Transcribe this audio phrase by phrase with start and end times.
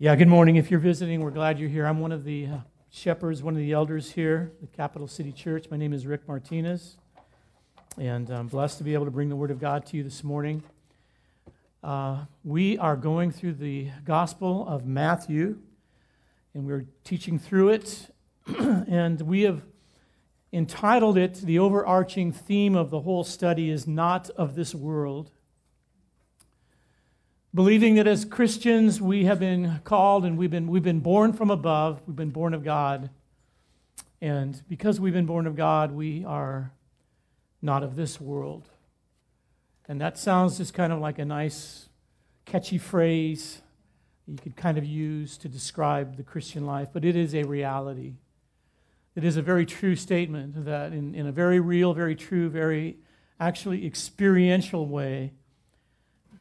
[0.00, 0.54] Yeah, good morning.
[0.54, 1.84] If you're visiting, we're glad you're here.
[1.84, 2.56] I'm one of the uh,
[2.88, 5.66] shepherds, one of the elders here at the Capital City Church.
[5.72, 6.98] My name is Rick Martinez,
[7.96, 10.22] and I'm blessed to be able to bring the Word of God to you this
[10.22, 10.62] morning.
[11.82, 15.58] Uh, we are going through the Gospel of Matthew,
[16.54, 18.14] and we're teaching through it,
[18.56, 19.62] and we have
[20.52, 25.32] entitled it, the overarching theme of the whole study is Not of This World
[27.54, 31.50] believing that as Christians we have been called and we've been, we've been born from
[31.50, 33.10] above, we've been born of God.
[34.20, 36.72] And because we've been born of God, we are
[37.62, 38.68] not of this world.
[39.86, 41.88] And that sounds just kind of like a nice,
[42.44, 43.62] catchy phrase
[44.28, 48.16] you could kind of use to describe the Christian life, but it is a reality.
[49.16, 52.98] It is a very true statement that, in, in a very real, very true, very
[53.40, 55.32] actually experiential way,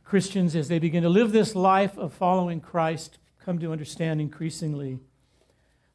[0.07, 4.99] Christians, as they begin to live this life of following Christ, come to understand increasingly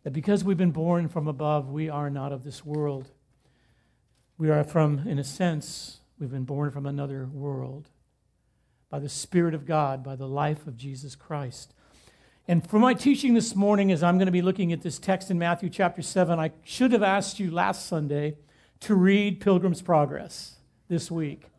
[0.03, 3.09] that because we've been born from above, we are not of this world.
[4.37, 7.89] We are from, in a sense, we've been born from another world
[8.91, 11.73] by the Spirit of God, by the life of Jesus Christ.
[12.47, 15.31] And for my teaching this morning, as I'm going to be looking at this text
[15.31, 18.37] in Matthew chapter 7, I should have asked you last Sunday
[18.81, 20.57] to read Pilgrim's Progress
[20.89, 21.52] this week.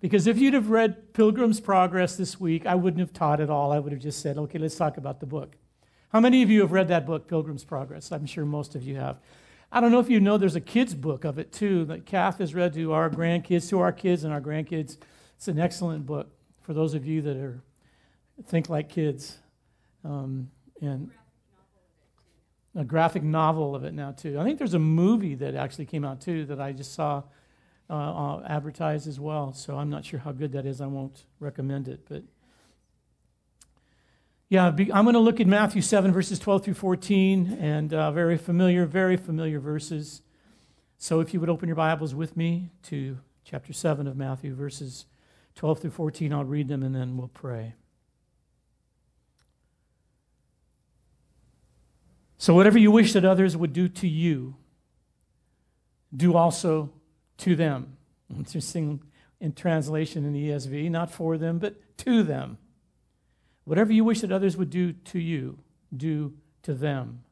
[0.00, 3.72] Because if you'd have read Pilgrim's Progress this week, I wouldn't have taught at all.
[3.72, 5.56] I would have just said, okay, let's talk about the book.
[6.10, 8.12] How many of you have read that book, Pilgrim's Progress?
[8.12, 9.18] I'm sure most of you have.
[9.70, 12.38] I don't know if you know there's a kid's book of it too that Kath
[12.38, 14.96] has read to our grandkids, to our kids and our grandkids.
[15.36, 16.30] It's an excellent book
[16.62, 17.62] for those of you that are
[18.46, 19.36] think like kids.
[20.04, 21.10] Um, and
[22.74, 24.38] a graphic novel of it now too.
[24.38, 27.24] I think there's a movie that actually came out too that I just saw
[27.90, 29.52] uh, uh, as well.
[29.52, 30.80] So I'm not sure how good that is.
[30.80, 32.00] I won't recommend it.
[32.08, 32.22] But
[34.48, 38.38] yeah, I'm going to look at Matthew 7, verses 12 through 14, and uh, very
[38.38, 40.22] familiar, very familiar verses.
[40.98, 45.06] So if you would open your Bibles with me to chapter 7 of Matthew, verses
[45.54, 47.74] 12 through 14, I'll read them and then we'll pray.
[52.40, 54.54] So, whatever you wish that others would do to you,
[56.16, 56.90] do also
[57.38, 57.96] to them.
[58.36, 59.02] Interesting
[59.40, 62.58] in translation in the ESV, not for them, but to them.
[63.64, 65.58] Whatever you wish that others would do to you,
[65.94, 67.22] do to them.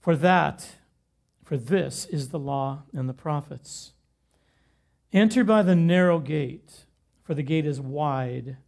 [0.00, 0.76] For that,
[1.44, 3.92] for this is the law and the prophets.
[5.12, 6.84] Enter by the narrow gate,
[7.22, 8.58] for the gate is wide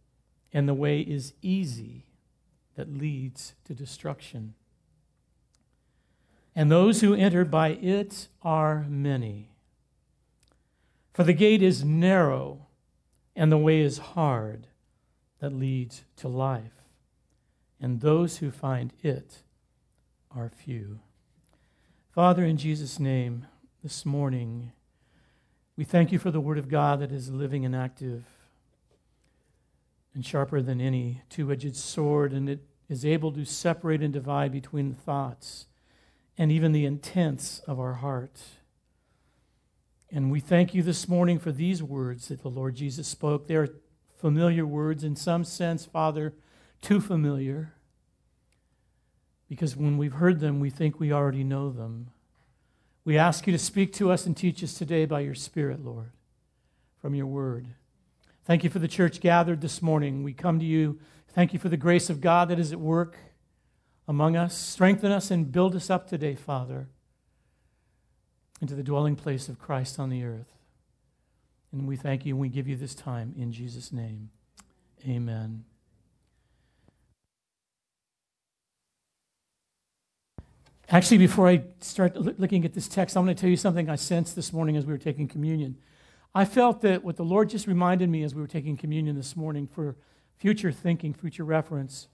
[0.53, 2.05] and the way is easy
[2.75, 4.53] that leads to destruction.
[6.55, 9.50] And those who enter by it are many.
[11.13, 12.67] For the gate is narrow
[13.35, 14.67] and the way is hard
[15.39, 16.83] that leads to life,
[17.79, 19.39] and those who find it
[20.33, 20.99] are few.
[22.13, 23.47] Father, in Jesus' name,
[23.83, 24.71] this morning,
[25.75, 28.23] we thank you for the Word of God that is living and active
[30.13, 34.51] and sharper than any two edged sword, and it is able to separate and divide
[34.51, 35.67] between the thoughts
[36.37, 38.41] and even the intents of our heart.
[40.13, 43.47] And we thank you this morning for these words that the Lord Jesus spoke.
[43.47, 43.69] They are
[44.17, 46.33] familiar words, in some sense, Father,
[46.81, 47.73] too familiar.
[49.47, 52.09] Because when we've heard them, we think we already know them.
[53.05, 56.11] We ask you to speak to us and teach us today by your Spirit, Lord,
[57.01, 57.67] from your word.
[58.43, 60.23] Thank you for the church gathered this morning.
[60.23, 60.99] We come to you.
[61.29, 63.17] Thank you for the grace of God that is at work
[64.09, 64.57] among us.
[64.57, 66.89] Strengthen us and build us up today, Father
[68.61, 70.57] into the dwelling place of Christ on the earth.
[71.71, 74.29] And we thank you and we give you this time in Jesus' name.
[75.07, 75.63] Amen.
[80.89, 83.95] Actually, before I start looking at this text, I'm going to tell you something I
[83.95, 85.77] sensed this morning as we were taking communion.
[86.35, 89.35] I felt that what the Lord just reminded me as we were taking communion this
[89.35, 89.95] morning for
[90.37, 92.09] future thinking, future reference,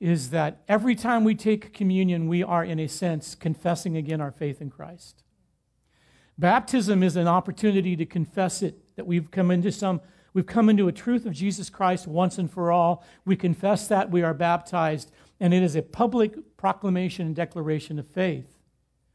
[0.00, 4.32] is that every time we take communion, we are, in a sense, confessing again our
[4.32, 5.22] faith in Christ.
[6.38, 10.00] Baptism is an opportunity to confess it, that we've come into some,
[10.32, 13.04] we've come into a truth of Jesus Christ once and for all.
[13.24, 18.06] We confess that, we are baptized, and it is a public proclamation and declaration of
[18.08, 18.58] faith.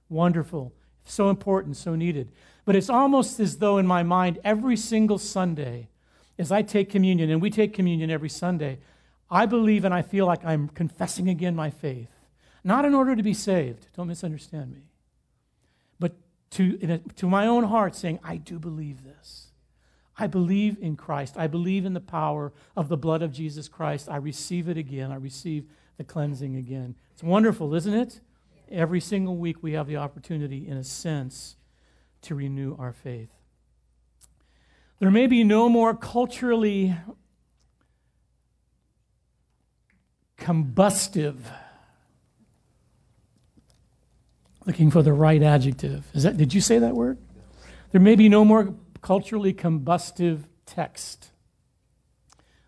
[0.09, 0.73] Wonderful.
[1.05, 2.31] So important, so needed.
[2.65, 5.87] But it's almost as though in my mind, every single Sunday,
[6.37, 8.79] as I take communion, and we take communion every Sunday,
[9.29, 12.09] I believe and I feel like I'm confessing again my faith.
[12.63, 14.81] Not in order to be saved, don't misunderstand me,
[16.51, 19.51] to, a, to my own heart saying, I do believe this.
[20.17, 21.35] I believe in Christ.
[21.37, 24.09] I believe in the power of the blood of Jesus Christ.
[24.09, 25.11] I receive it again.
[25.11, 25.65] I receive
[25.97, 26.95] the cleansing again.
[27.13, 28.19] It's wonderful, isn't it?
[28.69, 31.55] Every single week we have the opportunity, in a sense,
[32.23, 33.29] to renew our faith.
[34.99, 36.95] There may be no more culturally
[40.39, 41.37] combustive.
[44.67, 46.05] Looking for the right adjective.
[46.13, 47.17] Is that did you say that word?
[47.93, 51.29] There may be no more culturally combustive text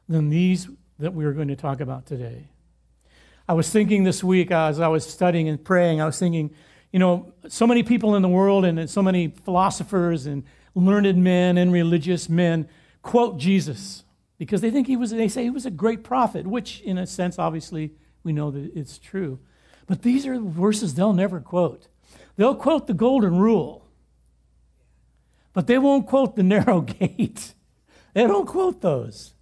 [0.08, 2.48] than these that we are going to talk about today.
[3.50, 6.56] I was thinking this week as I was studying and praying, I was thinking,
[6.94, 11.58] you know, so many people in the world and so many philosophers and learned men
[11.58, 12.70] and religious men
[13.02, 14.06] quote Jesus
[14.38, 17.06] because they think he was, they say he was a great prophet, which in a
[17.06, 17.92] sense, obviously,
[18.24, 19.40] we know that it's true.
[19.90, 21.88] But these are verses they'll never quote.
[22.36, 23.88] They'll quote the golden rule,
[25.52, 27.56] but they won't quote the narrow gate.
[28.14, 29.34] They don't quote those.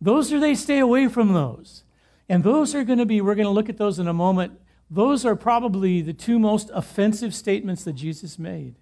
[0.00, 1.84] Those are, they stay away from those.
[2.26, 4.58] And those are going to be, we're going to look at those in a moment.
[4.90, 8.76] Those are probably the two most offensive statements that Jesus made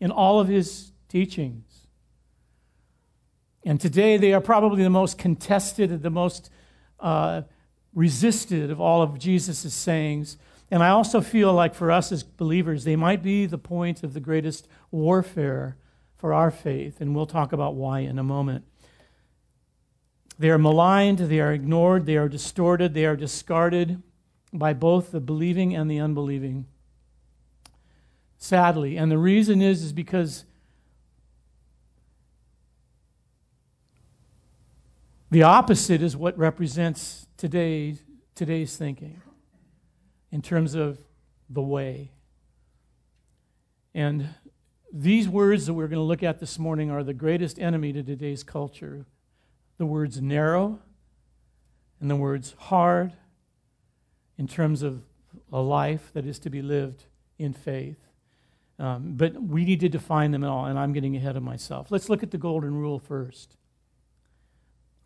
[0.00, 1.86] in all of his teachings.
[3.64, 6.50] And today they are probably the most contested, the most
[7.00, 7.42] uh,
[7.94, 10.36] resisted of all of Jesus' sayings.
[10.70, 14.14] And I also feel like for us as believers, they might be the point of
[14.14, 15.76] the greatest warfare
[16.16, 17.00] for our faith.
[17.00, 18.64] And we'll talk about why in a moment.
[20.38, 24.02] They are maligned, they are ignored, they are distorted, they are discarded
[24.52, 26.66] by both the believing and the unbelieving.
[28.38, 28.96] Sadly.
[28.96, 30.44] And the reason is, is because
[35.30, 38.02] the opposite is what represents today's,
[38.34, 39.20] today's thinking
[40.30, 40.98] in terms of
[41.50, 42.12] the way.
[43.94, 44.28] And
[44.92, 48.02] these words that we're going to look at this morning are the greatest enemy to
[48.02, 49.06] today's culture
[49.78, 50.80] the words narrow
[52.00, 53.12] and the words hard
[54.36, 55.02] in terms of
[55.52, 57.04] a life that is to be lived
[57.38, 57.98] in faith.
[58.78, 61.90] Um, but we need to define them all, and I'm getting ahead of myself.
[61.90, 63.56] Let's look at the golden rule first.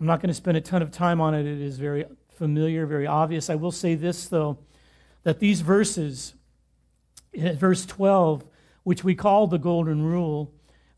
[0.02, 2.04] I'm not going to spend a ton of time on it, it is very
[2.34, 3.48] familiar, very obvious.
[3.48, 4.58] I will say this, though
[5.22, 6.34] that these verses,
[7.36, 8.44] eh, verse 12,
[8.82, 10.52] which we call the Golden Rule,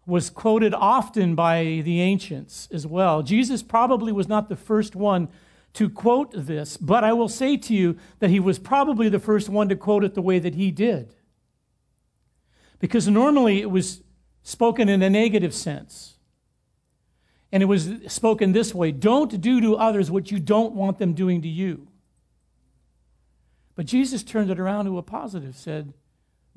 [0.07, 3.23] was quoted often by the ancients as well.
[3.23, 5.29] Jesus probably was not the first one
[5.75, 9.51] to quote this, but I will say to you that he was probably the first
[9.51, 11.15] one to quote it the way that he did.
[12.79, 14.03] Because normally it was
[14.43, 16.14] spoken in a negative sense.
[17.55, 21.15] And it was spoken this way Don't do to others what you don't want them
[21.15, 21.87] doing to you.
[23.77, 25.95] But Jesus turned it around to a positive, said,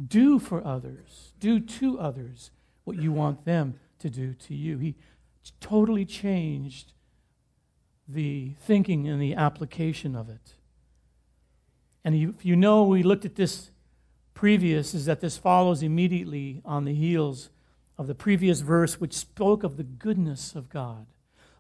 [0.04, 2.50] Do for others, do to others
[2.84, 4.80] what you want them to do to you.
[4.80, 4.96] He
[5.60, 6.94] totally changed
[8.08, 10.56] the thinking and the application of it.
[12.04, 13.70] And if you know, we looked at this
[14.34, 17.52] previous, is that this follows immediately on the heels
[17.98, 21.08] of the previous verse, which spoke of the goodness of God,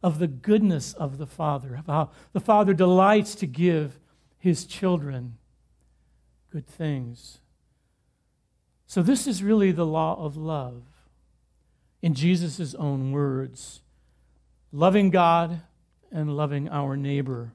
[0.03, 3.99] of the goodness of the Father, of how the Father delights to give
[4.37, 5.37] his children
[6.51, 7.39] good things.
[8.85, 10.83] So, this is really the law of love
[12.01, 13.81] in Jesus' own words
[14.71, 15.61] loving God
[16.11, 17.53] and loving our neighbor.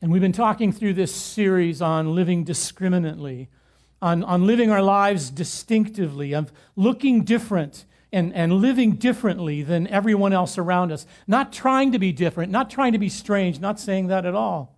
[0.00, 3.48] And we've been talking through this series on living discriminately,
[4.04, 10.32] on, on living our lives distinctively, of looking different and, and living differently than everyone
[10.32, 11.06] else around us.
[11.26, 14.74] Not trying to be different, not trying to be strange, not saying that at all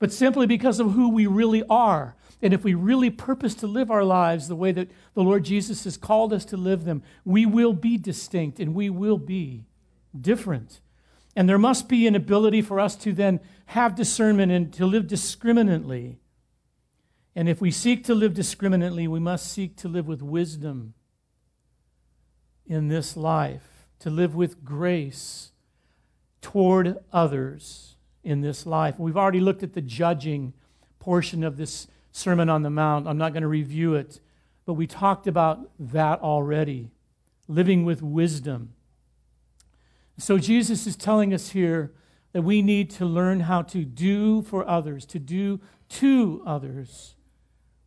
[0.00, 2.16] but simply because of who we really are.
[2.42, 5.84] And if we really purpose to live our lives the way that the Lord Jesus
[5.84, 9.66] has called us to live them, we will be distinct and we will be
[10.18, 10.80] different.
[11.36, 15.06] And there must be an ability for us to then have discernment and to live
[15.06, 16.18] discriminately.
[17.36, 20.94] And if we seek to live discriminately, we must seek to live with wisdom
[22.66, 25.52] in this life, to live with grace
[26.40, 28.98] toward others in this life.
[28.98, 30.54] We've already looked at the judging
[30.98, 33.06] portion of this Sermon on the Mount.
[33.06, 34.20] I'm not going to review it,
[34.66, 36.90] but we talked about that already.
[37.46, 38.74] Living with wisdom.
[40.18, 41.92] So Jesus is telling us here
[42.32, 47.14] that we need to learn how to do for others, to do to others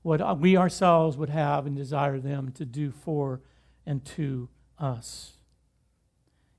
[0.04, 3.42] what we ourselves would have and desire them to do for
[3.86, 5.34] and to us.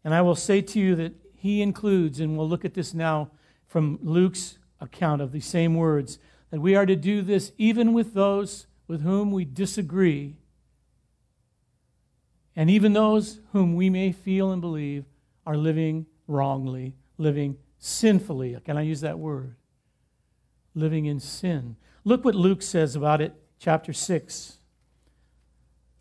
[0.02, 3.30] And I will say to you that he includes, and we'll look at this now
[3.66, 6.18] from Luke's account of the same words
[6.50, 10.36] that we are to do this even with those with whom we disagree
[12.56, 15.04] And even those whom we may feel and believe
[15.46, 18.56] are living wrongly, living sinfully.
[18.64, 19.56] Can I use that word?
[20.74, 21.76] Living in sin.
[22.04, 24.58] Look what Luke says about it, chapter 6.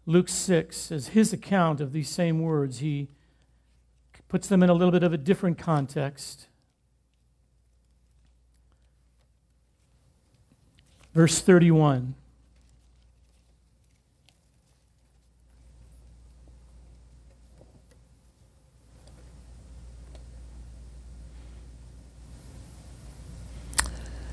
[0.05, 3.07] Luke 6, as his account of these same words, he
[4.27, 6.47] puts them in a little bit of a different context.
[11.13, 12.15] Verse 31.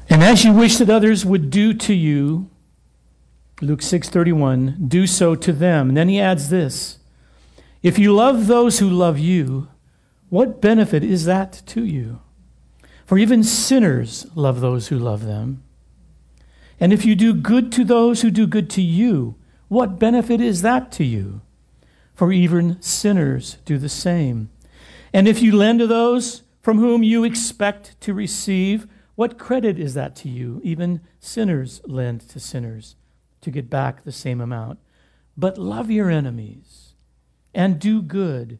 [0.08, 2.48] And as you wish that others would do to you,
[3.60, 5.88] Luke 6:31, do so to them.
[5.88, 7.00] And then he adds this,
[7.82, 9.66] if you love those who love you,
[10.28, 12.20] what benefit is that to you?
[13.06, 15.64] For even sinners love those who love them.
[16.78, 19.34] And if you do good to those who do good to you,
[19.66, 21.40] what benefit is that to you?
[22.14, 24.48] For even sinners do the same.
[25.12, 28.86] And if you lend to those from whom you expect to receive,
[29.20, 30.62] what credit is that to you?
[30.64, 32.96] Even sinners lend to sinners
[33.42, 34.78] to get back the same amount.
[35.36, 36.94] But love your enemies
[37.52, 38.58] and do good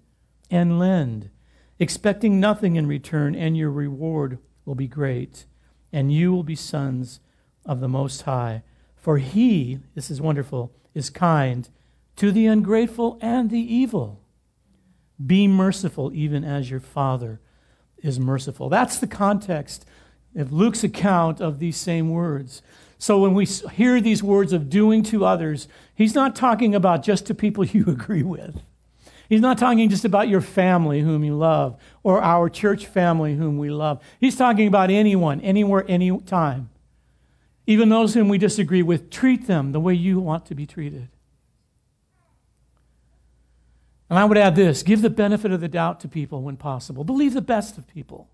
[0.50, 1.30] and lend,
[1.78, 5.46] expecting nothing in return, and your reward will be great,
[5.94, 7.20] and you will be sons
[7.64, 8.62] of the Most High.
[8.96, 11.70] For he, this is wonderful, is kind
[12.16, 14.20] to the ungrateful and the evil.
[15.26, 17.40] Be merciful, even as your Father
[18.02, 18.68] is merciful.
[18.68, 19.86] That's the context
[20.36, 22.62] of Luke's account of these same words.
[22.98, 27.26] So when we hear these words of doing to others, he's not talking about just
[27.26, 28.60] to people you agree with.
[29.28, 33.58] He's not talking just about your family whom you love or our church family whom
[33.58, 34.02] we love.
[34.18, 36.68] He's talking about anyone, anywhere, anytime.
[37.64, 41.08] Even those whom we disagree with, treat them the way you want to be treated.
[44.10, 47.04] And I would add this give the benefit of the doubt to people when possible.
[47.04, 48.28] Believe the best of people.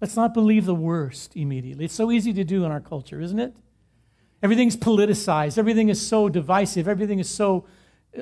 [0.00, 1.86] Let's not believe the worst immediately.
[1.86, 3.54] It's so easy to do in our culture, isn't it?
[4.42, 5.56] Everything's politicized.
[5.56, 6.86] Everything is so divisive.
[6.86, 7.66] Everything is so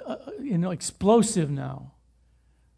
[0.07, 1.93] uh, you know, explosive now.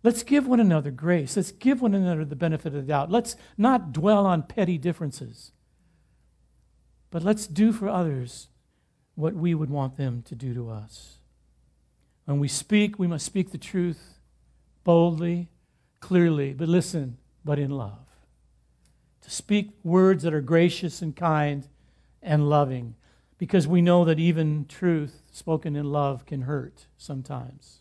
[0.03, 1.37] Let's give one another grace.
[1.37, 3.11] Let's give one another the benefit of the doubt.
[3.11, 5.53] Let's not dwell on petty differences.
[7.11, 8.49] But let's do for others
[9.15, 11.19] what we would want them to do to us.
[12.25, 14.19] When we speak, we must speak the truth
[14.85, 15.49] boldly,
[16.01, 18.07] clearly, but listen, but in love
[19.27, 21.67] to speak words that are gracious and kind
[22.23, 22.95] and loving,
[23.39, 27.81] because we know that even truth spoken in love can hurt sometimes.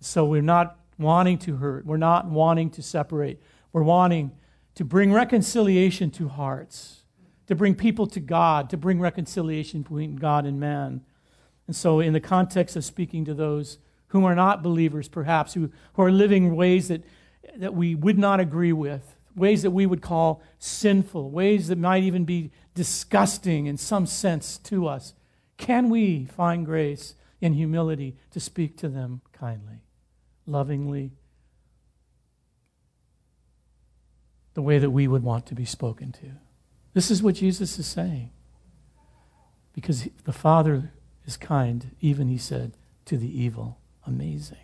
[0.00, 3.40] So we're not wanting to hurt, we're not wanting to separate,
[3.72, 4.32] we're wanting
[4.74, 7.02] to bring reconciliation to hearts,
[7.46, 11.02] to bring people to God, to bring reconciliation between God and man.
[11.68, 15.70] And so, in the context of speaking to those whom are not believers, perhaps, who,
[15.92, 17.04] who are living ways that,
[17.58, 22.02] that we would not agree with, ways that we would call sinful, ways that might
[22.02, 25.14] even be disgusting in some sense to us,
[25.56, 29.82] can we find grace and humility to speak to them kindly,
[30.46, 31.12] lovingly,
[34.54, 36.32] the way that we would want to be spoken to?
[36.94, 38.30] This is what Jesus is saying.
[39.72, 40.92] Because the Father
[41.24, 43.78] is kind, even, he said, to the evil.
[44.06, 44.58] Amazing.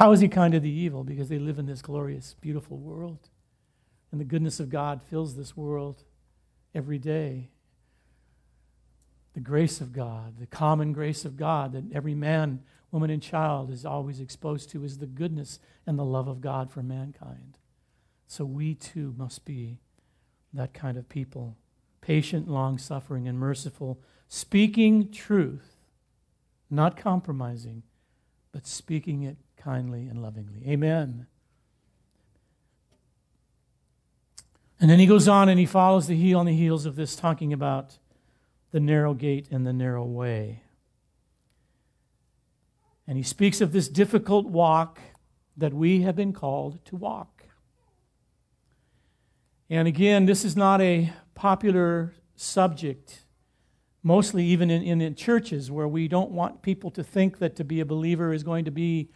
[0.00, 1.04] How is he kind to the evil?
[1.04, 3.28] Because they live in this glorious, beautiful world.
[4.10, 6.04] And the goodness of God fills this world
[6.74, 7.50] every day.
[9.34, 13.70] The grace of God, the common grace of God that every man, woman, and child
[13.70, 17.58] is always exposed to is the goodness and the love of God for mankind.
[18.26, 19.80] So we too must be
[20.54, 21.58] that kind of people
[22.00, 25.76] patient, long suffering, and merciful, speaking truth,
[26.70, 27.82] not compromising,
[28.50, 30.62] but speaking it kindly and lovingly.
[30.66, 31.26] Amen.
[34.80, 37.14] And then he goes on and he follows the heel on the heels of this,
[37.14, 37.98] talking about
[38.72, 40.62] the narrow gate and the narrow way.
[43.06, 45.00] And he speaks of this difficult walk
[45.56, 47.44] that we have been called to walk.
[49.68, 53.24] And again, this is not a popular subject
[54.02, 57.80] mostly even in, in, churches where we don't want people to think that to be
[57.80, 59.10] a believer is going to be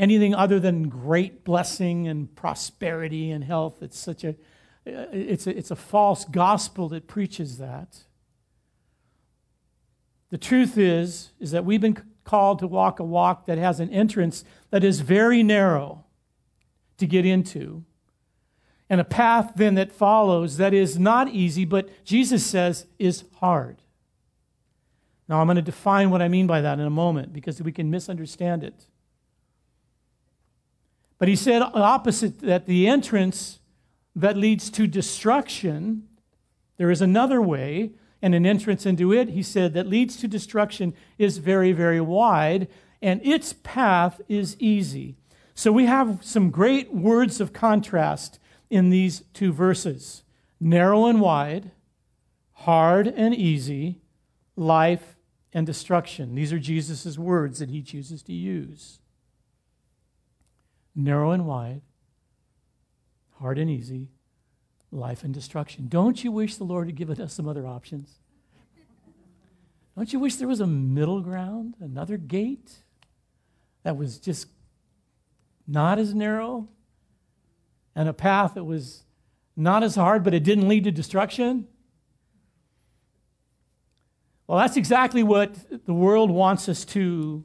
[0.00, 3.82] anything other than great blessing and prosperity and health.
[3.82, 4.34] It's such a
[4.86, 8.04] it's a, it's a false gospel that preaches that.
[10.30, 13.90] The truth is is that we've been called to walk a walk that has an
[13.90, 16.06] entrance that is very narrow
[16.96, 17.84] to get into.
[18.88, 23.82] And a path then that follows that is not easy, but Jesus says is hard.
[25.28, 27.70] Now, I'm going to define what I mean by that in a moment because we
[27.70, 28.86] can misunderstand it.
[31.20, 33.60] But he said opposite that the entrance
[34.16, 36.08] that leads to destruction,
[36.78, 40.94] there is another way, and an entrance into it, he said, that leads to destruction
[41.18, 42.68] is very, very wide,
[43.02, 45.16] and its path is easy.
[45.54, 48.38] So we have some great words of contrast
[48.70, 50.22] in these two verses
[50.58, 51.70] narrow and wide,
[52.52, 54.00] hard and easy,
[54.56, 55.16] life
[55.52, 56.34] and destruction.
[56.34, 58.99] These are Jesus' words that he chooses to use.
[60.94, 61.82] Narrow and wide,
[63.38, 64.08] hard and easy,
[64.90, 65.86] life and destruction.
[65.88, 68.18] Don't you wish the Lord had given us some other options?
[69.96, 72.82] Don't you wish there was a middle ground, another gate
[73.82, 74.48] that was just
[75.66, 76.68] not as narrow
[77.94, 79.04] and a path that was
[79.56, 81.68] not as hard, but it didn't lead to destruction?
[84.46, 87.44] Well, that's exactly what the world wants us to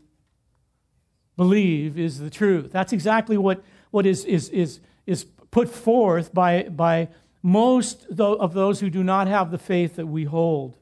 [1.38, 2.72] believe is the truth.
[2.72, 7.10] That's exactly what, what is, is, is, is put forth by, by
[7.42, 10.78] most of those who do not have the faith that we hold.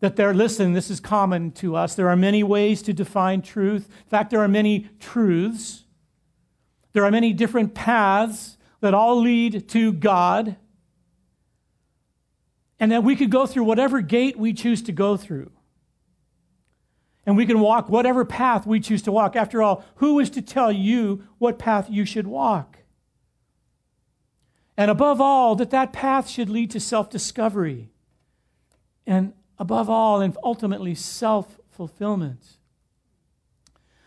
[0.00, 1.94] That they're, listen, this is common to us.
[1.94, 3.88] There are many ways to define truth.
[4.04, 5.84] In fact, there are many truths.
[6.92, 10.56] There are many different paths that all lead to God.
[12.78, 15.50] And that we could go through whatever gate we choose to go through.
[17.26, 19.34] And we can walk whatever path we choose to walk.
[19.34, 22.78] After all, who is to tell you what path you should walk?
[24.76, 27.90] And above all, that that path should lead to self discovery.
[29.06, 32.58] And above all, and ultimately, self fulfillment.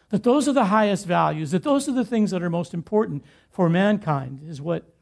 [0.10, 3.24] That those are the highest values, that those are the things that are most important
[3.50, 4.94] for mankind, is what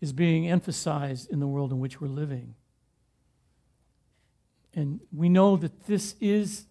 [0.00, 2.54] is being emphasized in the world in which we're living.
[4.74, 6.66] And we know that this is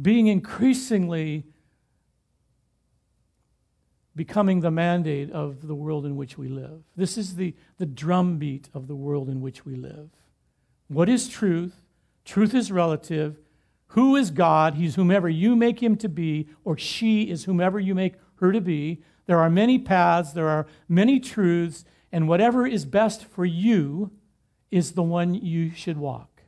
[0.00, 1.44] being increasingly
[4.14, 6.82] becoming the mandate of the world in which we live.
[6.96, 10.10] This is the, the drumbeat of the world in which we live.
[10.88, 11.82] What is truth?
[12.24, 13.38] Truth is relative.
[13.88, 14.74] Who is God?
[14.74, 18.60] He's whomever you make him to be, or she is whomever you make her to
[18.60, 19.02] be.
[19.26, 24.10] There are many paths, there are many truths, and whatever is best for you
[24.70, 26.42] is the one you should walk.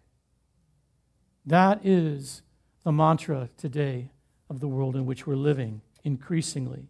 [1.46, 2.42] That is
[2.84, 4.10] the mantra today
[4.48, 6.86] of the world in which we're living increasingly.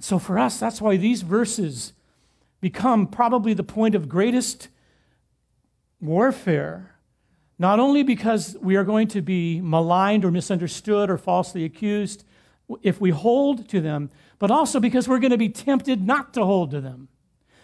[0.00, 1.92] So for us, that's why these verses
[2.60, 4.68] become probably the point of greatest
[6.00, 6.96] warfare,
[7.58, 12.24] not only because we are going to be maligned or misunderstood or falsely accused
[12.82, 16.44] if we hold to them, but also because we're going to be tempted not to
[16.44, 17.08] hold to them.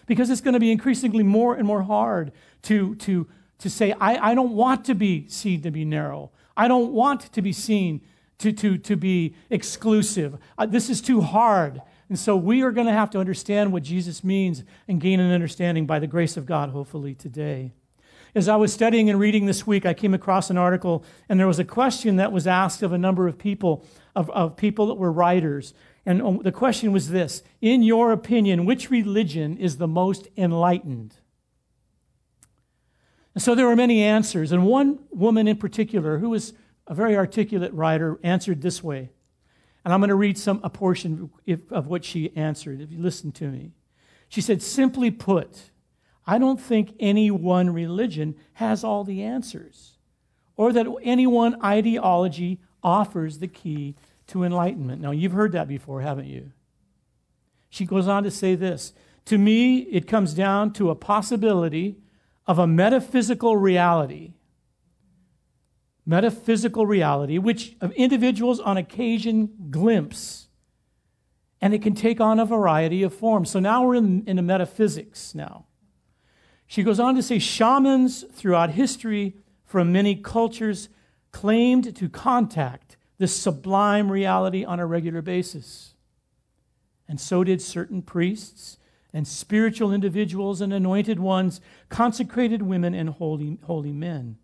[0.07, 3.27] Because it's going to be increasingly more and more hard to, to,
[3.59, 6.31] to say, I, I don't want to be seen to be narrow.
[6.57, 8.01] I don't want to be seen
[8.39, 10.39] to, to, to be exclusive.
[10.59, 11.83] Uh, this is too hard.
[12.09, 15.31] And so we are going to have to understand what Jesus means and gain an
[15.31, 17.73] understanding by the grace of God, hopefully, today.
[18.35, 21.47] As I was studying and reading this week, I came across an article, and there
[21.47, 23.85] was a question that was asked of a number of people,
[24.15, 25.75] of, of people that were writers.
[26.07, 31.15] And um, the question was this In your opinion, which religion is the most enlightened?
[33.41, 34.53] So there were many answers.
[34.53, 36.53] And one woman in particular, who was
[36.87, 39.11] a very articulate writer, answered this way.
[39.85, 41.31] And I'm going to read some a portion
[41.71, 43.73] of what she answered, if you listen to me.
[44.29, 45.71] She said, simply put,
[46.27, 49.97] I don't think any one religion has all the answers,
[50.57, 53.97] or that any one ideology offers the key
[54.29, 55.01] to enlightenment.
[55.01, 56.53] Now, you've heard that before, haven't you?
[57.71, 58.93] She goes on to say this
[59.25, 61.97] To me, it comes down to a possibility
[62.47, 64.35] of a metaphysical reality.
[66.07, 70.49] Metaphysical reality, which individuals on occasion glimpse.
[71.61, 73.51] And it can take on a variety of forms.
[73.51, 75.67] So now we're in, in the metaphysics now.
[76.67, 80.89] She goes on to say shamans throughout history from many cultures
[81.33, 85.95] claimed to contact this sublime reality on a regular basis.
[87.07, 88.79] And so did certain priests
[89.13, 94.39] and spiritual individuals and anointed ones, consecrated women and holy, holy men.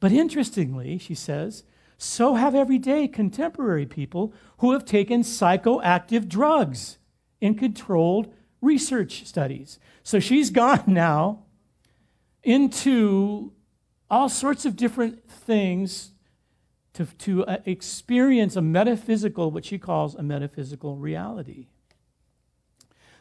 [0.00, 1.64] But interestingly, she says,
[1.98, 6.98] so have everyday contemporary people who have taken psychoactive drugs
[7.40, 9.78] in controlled research studies.
[10.02, 11.44] So she's gone now
[12.42, 13.52] into
[14.10, 16.12] all sorts of different things
[16.94, 21.66] to, to uh, experience a metaphysical, what she calls a metaphysical reality.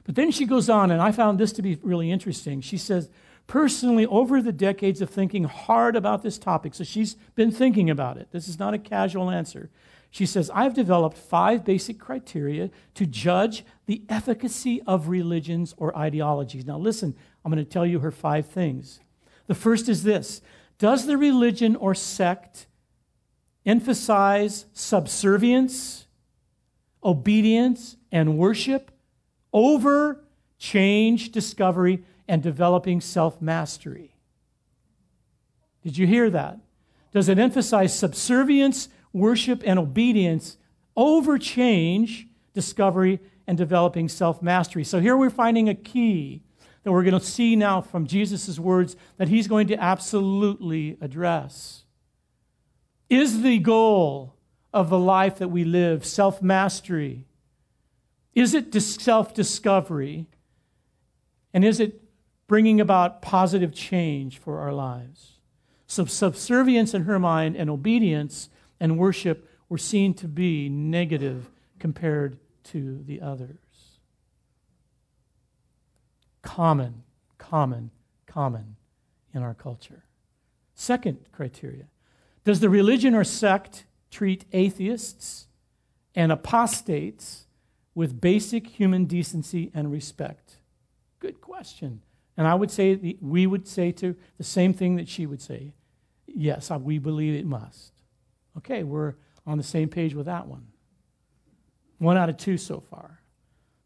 [0.06, 2.62] But then she goes on, and I found this to be really interesting.
[2.62, 3.10] She says,
[3.48, 8.18] Personally, over the decades of thinking hard about this topic, so she's been thinking about
[8.18, 8.30] it.
[8.32, 9.70] This is not a casual answer.
[10.10, 16.66] She says, I've developed five basic criteria to judge the efficacy of religions or ideologies.
[16.66, 19.00] Now, listen, I'm going to tell you her five things.
[19.48, 20.42] The first is this
[20.80, 22.66] Does the religion or sect
[23.66, 26.08] emphasize subservience,
[27.04, 28.92] obedience, and worship
[29.56, 30.24] over
[30.60, 34.14] change, discovery, and developing self mastery?
[35.82, 36.60] Did you hear that?
[37.12, 40.58] Does it emphasize subservience, worship and obedience
[40.96, 44.84] over change, discovery, and developing self mastery.
[44.84, 46.42] So here we're finding a key
[46.84, 51.84] that we're going to see now from Jesus' words that he's going to absolutely address.
[53.10, 54.36] Is the goal
[54.74, 57.26] of the life that we live self mastery?
[58.36, 60.28] Is it self discovery?
[61.54, 62.04] And is it
[62.48, 65.40] bringing about positive change for our lives?
[65.88, 72.38] So, subservience in her mind and obedience and worship were seen to be negative compared
[72.66, 73.58] to the others.
[76.42, 77.04] Common,
[77.38, 77.92] common,
[78.28, 78.76] common
[79.34, 80.04] in our culture.
[80.74, 81.86] Second criteria
[82.44, 85.48] Does the religion or sect treat atheists
[86.14, 87.45] and apostates
[87.96, 90.58] with basic human decency and respect?
[91.20, 92.02] Good question.
[92.38, 95.74] And I would say, we would say to the same thing that she would say.
[96.28, 97.94] Yes, we believe it must.
[98.58, 99.16] Okay, we're
[99.48, 100.68] on the same page with that one.
[101.98, 103.22] One out of two so far.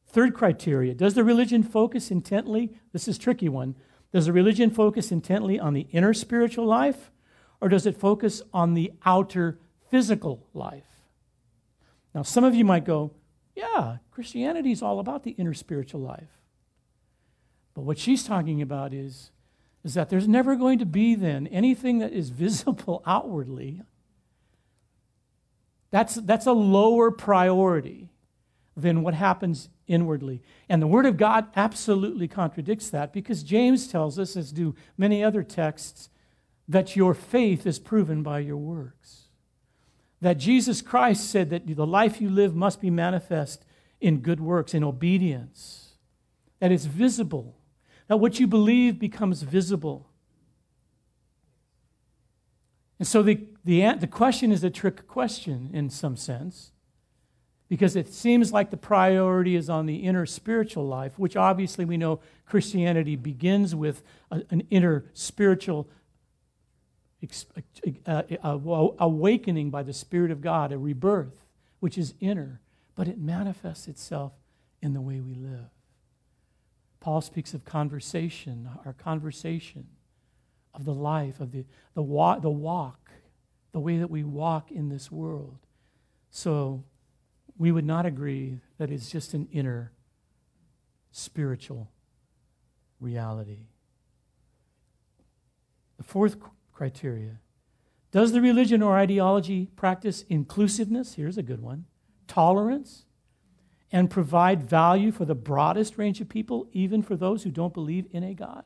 [0.08, 2.74] Third criteria Does the religion focus intently?
[2.92, 3.76] This is tricky one.
[4.12, 7.12] Does the religion focus intently on the inner spiritual life,
[7.62, 9.60] or does it focus on the outer
[9.92, 10.84] physical life?
[12.16, 13.12] Now, some of you might go,
[13.60, 16.40] yeah, Christianity is all about the inner spiritual life.
[17.74, 19.32] But what she's talking about is,
[19.84, 23.82] is that there's never going to be then anything that is visible outwardly
[25.92, 28.10] that's, that's a lower priority
[28.78, 30.42] than what happens inwardly.
[30.68, 35.24] And the Word of God absolutely contradicts that because James tells us, as do many
[35.24, 36.10] other texts,
[36.68, 39.29] that your faith is proven by your works.
[40.22, 43.64] That Jesus Christ said that the life you live must be manifest
[44.02, 45.94] in good works, in obedience,
[46.60, 47.56] that it's visible,
[48.08, 50.10] that what you believe becomes visible.
[52.98, 56.72] And so the, the, the question is a trick question in some sense,
[57.70, 61.98] because it seems like the priority is on the inner spiritual life, which obviously we
[61.98, 65.88] know Christianity begins with an inner spiritual
[68.06, 68.58] Uh, uh,
[69.00, 71.46] awakening by the Spirit of God, a rebirth,
[71.82, 72.62] which is inner,
[72.96, 74.32] but it manifests itself
[74.82, 75.70] in the way we live.
[77.02, 79.88] Paul speaks of conversation, our conversation
[80.74, 83.12] of the life, of the, the, walk, the walk,
[83.74, 85.58] the way that we walk in this world.
[86.32, 86.84] So
[87.58, 89.92] we would not agree that it's just an inner
[91.12, 91.92] spiritual
[93.02, 93.68] reality.
[95.98, 96.38] The fourth
[96.80, 97.42] criteria
[98.12, 101.16] Does the religion or ideology practice inclusiveness?
[101.16, 101.86] Here's a good one
[102.26, 103.06] tolerance,
[103.92, 108.06] and provide value for the broadest range of people, even for those who don't believe
[108.12, 108.64] in a God?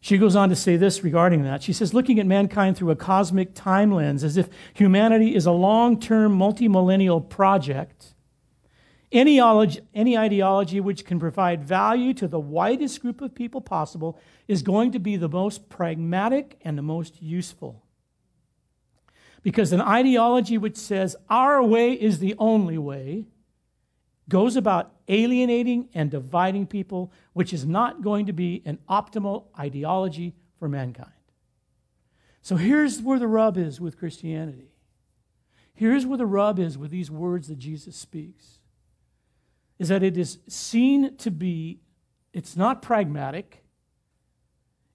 [0.00, 1.64] She goes on to say this regarding that.
[1.64, 5.52] She says, looking at mankind through a cosmic time lens, as if humanity is a
[5.52, 8.14] long term, multi millennial project,
[9.12, 14.92] any, ideology which can provide value to the widest group of people possible is going
[14.92, 17.84] to be the most pragmatic and the most useful.
[19.42, 23.26] Because an ideology which says our way is the only way
[24.28, 30.34] goes about alienating and dividing people, which is not going to be an optimal ideology
[30.58, 31.12] for mankind.
[32.42, 34.72] So here's where the rub is with Christianity.
[35.74, 38.55] Here's where the rub is with these words that Jesus speaks
[39.78, 41.80] is that it is seen to be,
[42.32, 43.64] it's not pragmatic,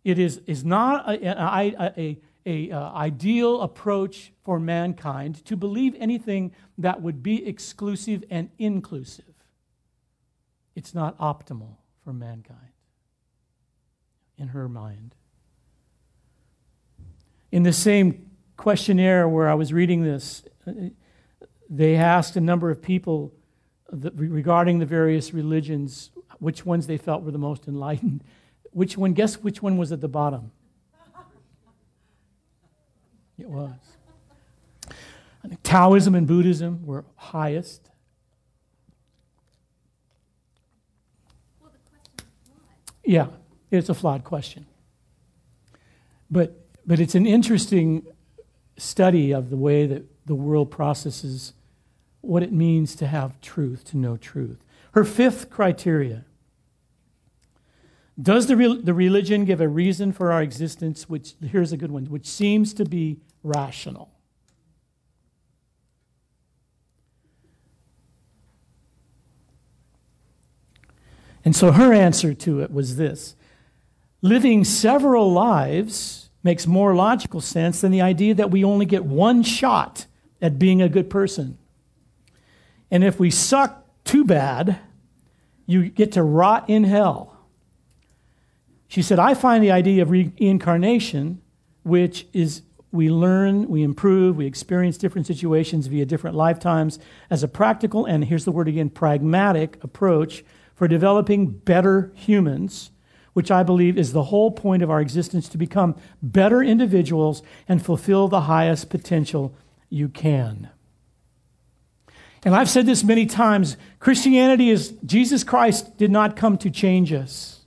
[0.03, 5.95] it is, is not a, a, a, a uh, ideal approach for mankind to believe
[5.99, 9.25] anything that would be exclusive and inclusive.
[10.75, 12.57] It's not optimal for mankind
[14.37, 15.13] in her mind.
[17.51, 20.43] In the same questionnaire where I was reading this,
[21.69, 23.33] they asked a number of people
[23.91, 28.23] regarding the various religions which ones they felt were the most enlightened.
[28.71, 30.51] Which one, guess which one was at the bottom?
[33.37, 33.73] It was.
[35.43, 37.89] I think Taoism and Buddhism were highest.
[43.03, 43.27] Yeah,
[43.71, 44.67] it's a flawed question.
[46.29, 48.05] But, but it's an interesting
[48.77, 51.53] study of the way that the world processes
[52.21, 54.63] what it means to have truth, to know truth.
[54.93, 56.25] Her fifth criteria
[58.21, 61.91] Does the, re- the religion give a reason for our existence, which, here's a good
[61.91, 64.09] one, which seems to be rational?
[71.43, 73.35] And so her answer to it was this
[74.21, 79.41] living several lives makes more logical sense than the idea that we only get one
[79.41, 80.05] shot
[80.41, 81.57] at being a good person.
[82.91, 84.77] And if we suck too bad,
[85.65, 87.37] you get to rot in hell.
[88.87, 91.41] She said, I find the idea of reincarnation,
[91.83, 96.99] which is we learn, we improve, we experience different situations via different lifetimes,
[97.29, 100.43] as a practical and here's the word again pragmatic approach
[100.75, 102.91] for developing better humans,
[103.31, 107.83] which I believe is the whole point of our existence to become better individuals and
[107.83, 109.55] fulfill the highest potential
[109.89, 110.69] you can.
[112.43, 117.13] And I've said this many times Christianity is, Jesus Christ did not come to change
[117.13, 117.61] us.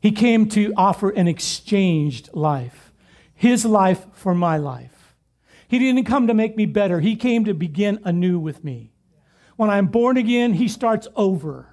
[0.00, 2.92] He came to offer an exchanged life,
[3.34, 5.14] his life for my life.
[5.68, 8.92] He didn't come to make me better, he came to begin anew with me.
[9.56, 11.68] When I'm born again, he starts over.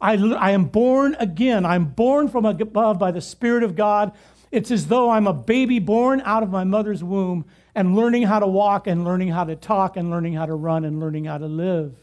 [0.00, 1.64] I, I am born again.
[1.64, 4.12] I'm born from above by the Spirit of God.
[4.52, 8.38] It's as though I'm a baby born out of my mother's womb and learning how
[8.38, 11.38] to walk and learning how to talk and learning how to run and learning how
[11.38, 11.96] to live.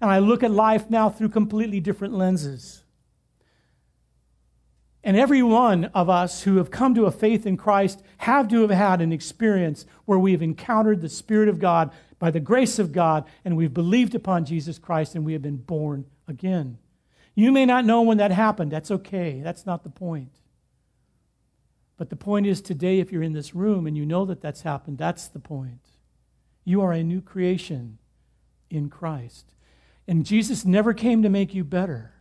[0.00, 2.84] And I look at life now through completely different lenses.
[5.02, 8.60] And every one of us who have come to a faith in Christ have to
[8.60, 12.78] have had an experience where we have encountered the Spirit of God by the grace
[12.78, 16.78] of God and we've believed upon Jesus Christ and we have been born again.
[17.34, 18.70] You may not know when that happened.
[18.70, 19.40] That's okay.
[19.42, 20.36] That's not the point.
[22.00, 24.62] But the point is today, if you're in this room and you know that that's
[24.62, 25.84] happened, that's the point.
[26.64, 27.98] You are a new creation
[28.70, 29.52] in Christ.
[30.08, 32.14] And Jesus never came to make you better,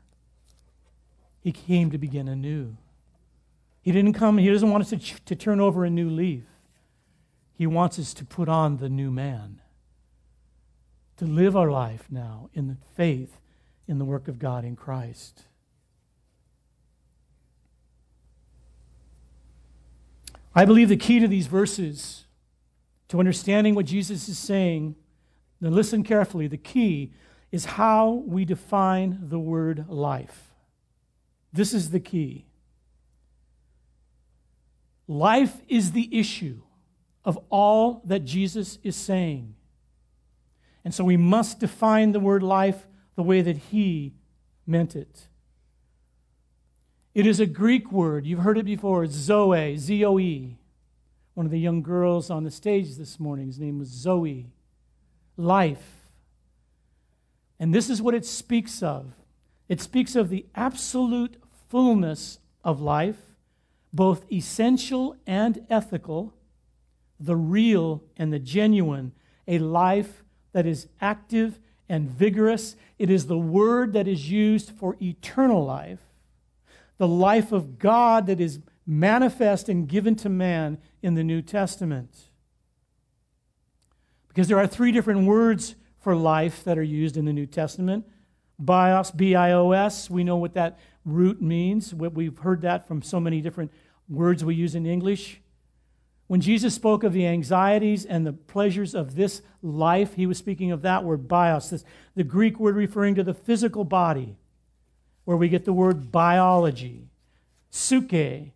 [1.40, 2.76] He came to begin anew.
[3.82, 6.44] He didn't come, He doesn't want us to, to turn over a new leaf.
[7.54, 9.62] He wants us to put on the new man,
[11.16, 13.40] to live our life now in the faith
[13.88, 15.46] in the work of God in Christ.
[20.56, 22.26] I believe the key to these verses,
[23.10, 24.96] to understanding what Jesus is saying,
[25.62, 27.14] then listen carefully, the key
[27.52, 30.54] is how we define the word life.
[31.52, 32.46] This is the key.
[35.08, 36.62] Life is the issue
[37.26, 39.56] of all that Jesus is saying.
[40.86, 44.14] And so we must define the word life the way that he
[44.66, 45.29] meant it.
[47.14, 48.26] It is a Greek word.
[48.26, 49.06] You've heard it before.
[49.08, 50.58] Zoe, Z O E.
[51.34, 54.48] One of the young girls on the stage this morning, his name was Zoe.
[55.38, 56.00] Life.
[57.60, 59.14] And this is what it speaks of
[59.70, 61.36] it speaks of the absolute
[61.70, 63.20] fullness of life,
[63.94, 66.34] both essential and ethical,
[67.20, 69.12] the real and the genuine,
[69.48, 72.76] a life that is active and vigorous.
[72.98, 76.00] It is the word that is used for eternal life,
[77.00, 82.30] the life of God that is manifest and given to man in the New Testament.
[84.28, 88.06] Because there are three different words for life that are used in the New Testament.
[88.60, 91.94] Bios, B I O S, we know what that root means.
[91.94, 93.72] We've heard that from so many different
[94.08, 95.42] words we use in English.
[96.28, 100.72] When Jesus spoke of the anxieties and the pleasures of this life, he was speaking
[100.72, 101.84] of that word bios, this,
[102.16, 104.38] the Greek word referring to the physical body,
[105.30, 107.08] where we get the word biology.
[107.72, 108.50] Psuche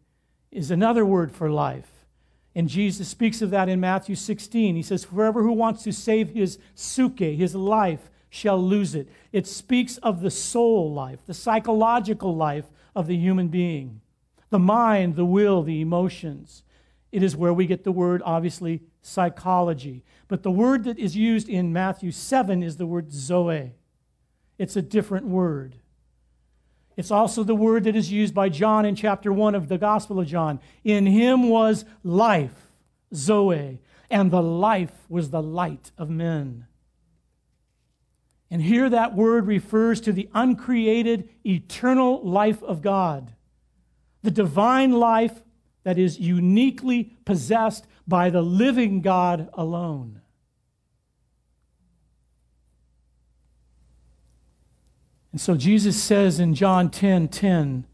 [0.52, 2.08] is another word for life.
[2.56, 4.76] And Jesus speaks of that in Matthew 16.
[4.76, 9.08] He says, Whoever who wants to save his psuche, his life, shall lose it.
[9.32, 14.02] It speaks of the soul life, the psychological life of the human being,
[14.50, 16.64] the mind, the will, the emotions.
[17.12, 20.02] It is where we get the word, obviously, psychology.
[20.28, 23.74] But the word that is used in Matthew 7 is the word zoe.
[24.58, 25.76] It's a different word.
[26.96, 30.20] It's also the word that is used by John in chapter 1 of the Gospel
[30.20, 30.60] of John.
[30.84, 32.72] In him was life,
[33.14, 33.80] Zoe,
[34.10, 36.68] and the life was the light of men.
[38.52, 43.34] And here that word refers to the uncreated, eternal life of God,
[44.22, 45.42] the divine life
[45.84, 50.22] that is uniquely possessed by the living God alone.
[55.34, 57.86] And so Jesus says in John 10 10,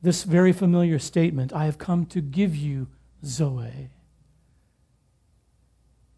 [0.00, 2.86] this very familiar statement I have come to give you
[3.24, 3.90] Zoe.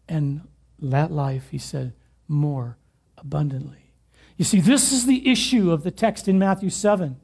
[0.07, 0.47] And
[0.79, 1.93] that life, he said,
[2.27, 2.77] more
[3.17, 3.91] abundantly.
[4.37, 7.19] You see, this is the issue of the text in Matthew 7.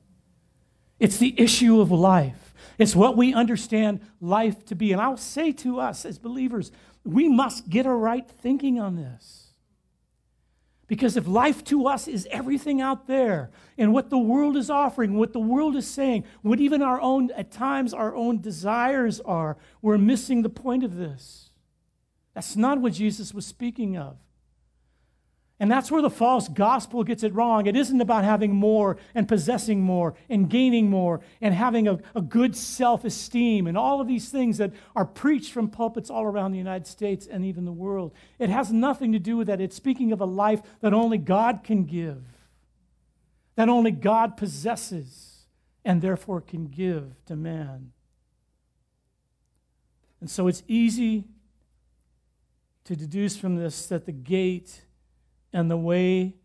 [0.99, 2.53] It's the issue of life.
[2.77, 4.91] It's what we understand life to be.
[4.91, 6.71] And I'll say to us as believers,
[7.03, 9.44] we must get a right thinking on this.
[10.87, 15.15] Because if life to us is everything out there and what the world is offering,
[15.15, 19.57] what the world is saying, what even our own, at times, our own desires are,
[19.81, 21.49] we're missing the point of this.
[22.35, 24.17] That's not what Jesus was speaking of.
[25.57, 27.65] And that's where the false gospel gets it wrong.
[27.65, 32.21] It isn't about having more and possessing more and gaining more and having a, a
[32.21, 36.51] good self esteem and all of these things that are preached from pulpits all around
[36.51, 38.13] the United States and even the world.
[38.37, 39.61] It has nothing to do with that.
[39.61, 42.25] It's speaking of a life that only God can give,
[43.55, 45.45] that only God possesses
[45.85, 47.91] and therefore can give to man.
[50.19, 51.23] And so it's easy
[52.83, 54.81] to deduce from this that the gate
[55.55, 56.35] and the way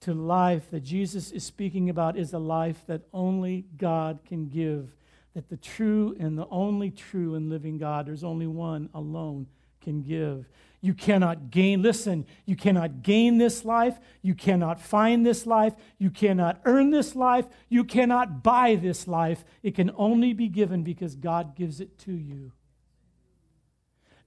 [0.00, 4.94] to life that Jesus is speaking about is a life that only God can give.
[5.34, 9.48] That the true and the only true and living God, there's only one alone,
[9.80, 10.48] can give.
[10.80, 13.98] You cannot gain, listen, you cannot gain this life.
[14.22, 15.74] You cannot find this life.
[15.98, 17.46] You cannot earn this life.
[17.68, 19.44] You cannot buy this life.
[19.64, 22.52] It can only be given because God gives it to you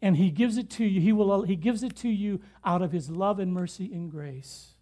[0.02, 1.00] and he gives it to you.
[1.00, 4.74] He, will, he gives it to you out of his love and mercy and grace.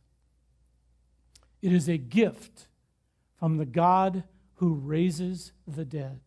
[1.62, 2.67] It is a gift
[3.38, 4.23] from the God
[4.55, 6.21] who raises the dead.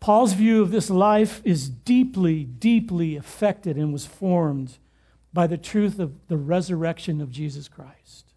[0.00, 4.78] Paul's view of this life is deeply, deeply affected and was formed
[5.32, 8.32] by the truth of the resurrection of Jesus Christ.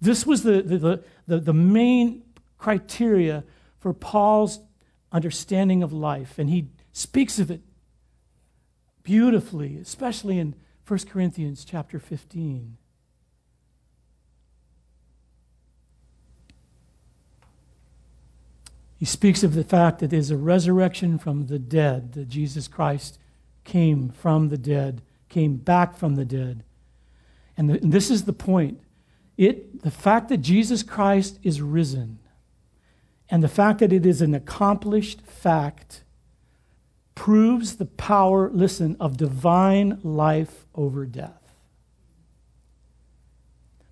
[0.00, 2.23] This was the, the, the, the, main
[2.64, 3.44] criteria
[3.78, 4.58] for Paul's
[5.12, 6.38] understanding of life.
[6.38, 7.60] And he speaks of it
[9.02, 10.54] beautifully, especially in
[10.88, 12.78] 1 Corinthians chapter 15.
[18.96, 23.18] He speaks of the fact that there's a resurrection from the dead, that Jesus Christ
[23.64, 26.64] came from the dead, came back from the dead.
[27.58, 28.80] And, the, and this is the point.
[29.36, 32.20] It, the fact that Jesus Christ is risen
[33.30, 36.04] and the fact that it is an accomplished fact
[37.14, 41.40] proves the power, listen, of divine life over death.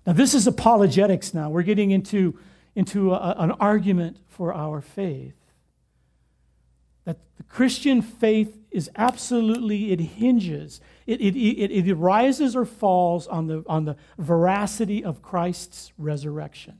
[0.05, 1.49] Now, this is apologetics now.
[1.49, 2.37] We're getting into,
[2.75, 5.35] into a, an argument for our faith.
[7.05, 13.27] That the Christian faith is absolutely, it hinges, it, it, it, it rises or falls
[13.27, 16.79] on the, on the veracity of Christ's resurrection.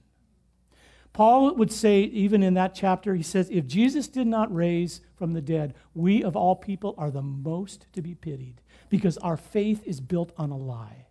[1.13, 5.34] Paul would say, even in that chapter, he says, if Jesus did not raise from
[5.34, 9.84] the dead, we of all people are the most to be pitied because our faith
[9.86, 11.06] is built on a lie.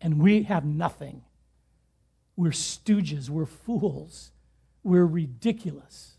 [0.00, 1.22] And we have nothing.
[2.36, 4.30] We're stooges, we're fools,
[4.82, 6.16] we're ridiculous.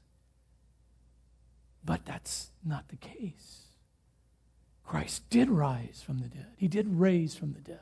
[1.83, 3.61] But that's not the case.
[4.83, 7.79] Christ did rise from the dead, He did raise from the dead.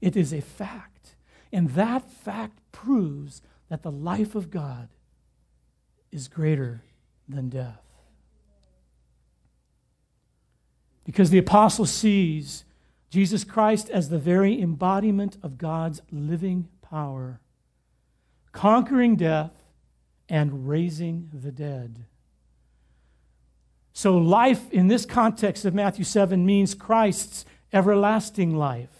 [0.00, 1.14] It is a fact.
[1.52, 4.88] And that fact proves that the life of God
[6.10, 6.82] is greater
[7.28, 7.82] than death.
[11.04, 12.64] Because the apostle sees
[13.10, 17.40] Jesus Christ as the very embodiment of God's living power,
[18.52, 19.52] conquering death
[20.28, 22.04] and raising the dead.
[23.94, 28.97] So, life in this context of Matthew 7 means Christ's everlasting life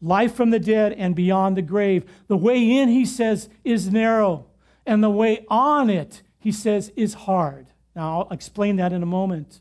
[0.00, 2.04] life from the dead and beyond the grave.
[2.26, 4.46] The way in, he says, is narrow,
[4.86, 7.68] and the way on it, he says, is hard.
[7.94, 9.60] Now, I'll explain that in a moment.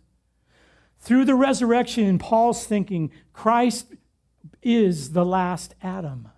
[1.00, 3.94] Through the resurrection, in Paul's thinking, Christ
[4.62, 6.30] is the last Adam.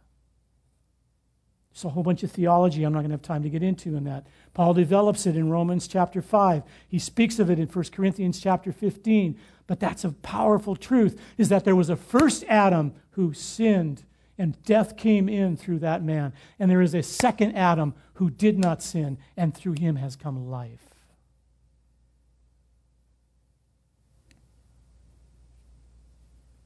[1.81, 3.95] It's a whole bunch of theology I'm not going to have time to get into
[3.95, 4.27] in that.
[4.53, 6.61] Paul develops it in Romans chapter 5.
[6.87, 9.35] He speaks of it in 1 Corinthians chapter 15.
[9.65, 14.03] But that's a powerful truth is that there was a first Adam who sinned
[14.37, 16.33] and death came in through that man.
[16.59, 20.51] And there is a second Adam who did not sin and through him has come
[20.51, 20.85] life.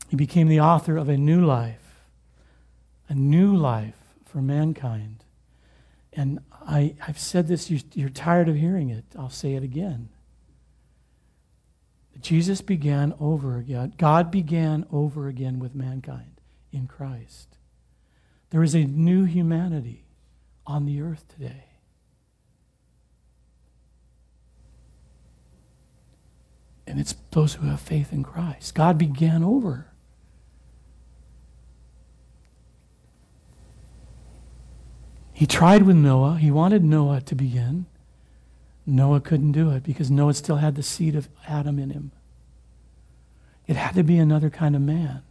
[0.09, 2.01] He became the author of a new life,
[3.07, 3.95] a new life
[4.35, 5.23] for mankind.
[6.11, 9.05] And I, have said this, you're tired of hearing it.
[9.17, 10.09] I'll say it again.
[12.19, 13.93] Jesus began over again.
[13.97, 16.41] God began over again with mankind
[16.73, 17.55] in Christ.
[18.49, 20.03] There is a new humanity
[20.67, 21.67] on the earth today.
[26.85, 28.75] And it's those who have faith in Christ.
[28.75, 29.93] God began over.
[35.35, 36.37] He tried with Noah.
[36.37, 37.87] He wanted Noah to begin.
[38.85, 42.11] Noah couldn't do it because Noah still had the seed of Adam in him.
[43.67, 45.23] It had to be another kind of man.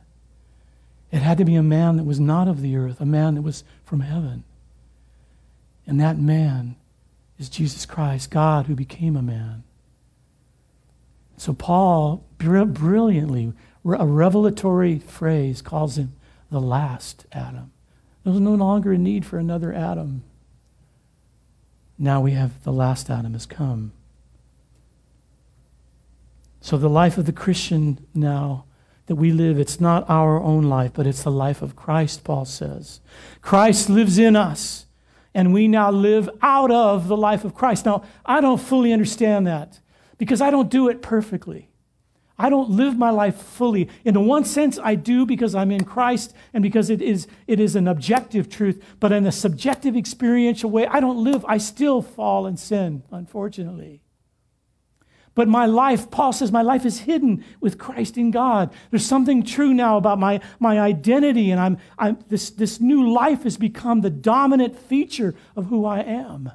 [1.10, 3.42] It had to be a man that was not of the earth, a man that
[3.42, 4.44] was from heaven.
[5.86, 6.76] And that man
[7.38, 9.62] is Jesus Christ, God who became a man.
[11.38, 13.54] So Paul brilliantly,
[13.86, 16.12] a revelatory phrase calls him
[16.50, 17.70] the last Adam.
[18.24, 20.24] There's no longer a need for another Adam.
[21.98, 23.92] Now we have the last Adam has come.
[26.60, 28.64] So the life of the Christian now
[29.06, 32.46] that we live, it's not our own life, but it's the life of Christ, Paul
[32.46, 33.00] says.
[33.42, 34.86] Christ lives in us,
[35.34, 37.84] and we now live out of the life of Christ.
[37.84, 39.80] Now, I don't fully understand that
[40.16, 41.68] because I don't do it perfectly.
[42.36, 43.88] I don't live my life fully.
[44.04, 47.60] In the one sense, I do because I'm in Christ and because it is, it
[47.60, 48.82] is an objective truth.
[48.98, 51.44] But in a subjective, experiential way, I don't live.
[51.44, 54.00] I still fall and sin, unfortunately.
[55.36, 58.72] But my life, Paul says, my life is hidden with Christ in God.
[58.90, 63.42] There's something true now about my, my identity, and I'm, I'm, this, this new life
[63.42, 66.52] has become the dominant feature of who I am.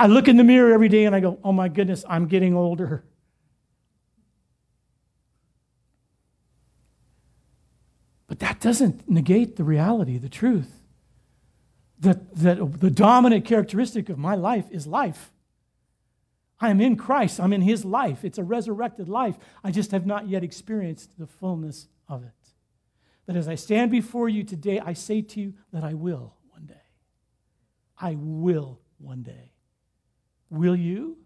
[0.00, 2.56] I look in the mirror every day and I go, oh my goodness, I'm getting
[2.56, 3.04] older.
[8.26, 10.72] But that doesn't negate the reality, the truth.
[11.98, 15.32] That, that the dominant characteristic of my life is life.
[16.58, 17.38] I am in Christ.
[17.38, 18.24] I'm in His life.
[18.24, 19.36] It's a resurrected life.
[19.62, 22.30] I just have not yet experienced the fullness of it.
[23.26, 26.64] But as I stand before you today, I say to you that I will one
[26.64, 26.86] day.
[28.00, 29.52] I will one day.
[30.50, 31.16] Will you?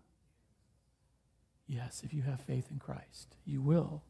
[1.67, 4.03] Yes, if you have faith in Christ, you will.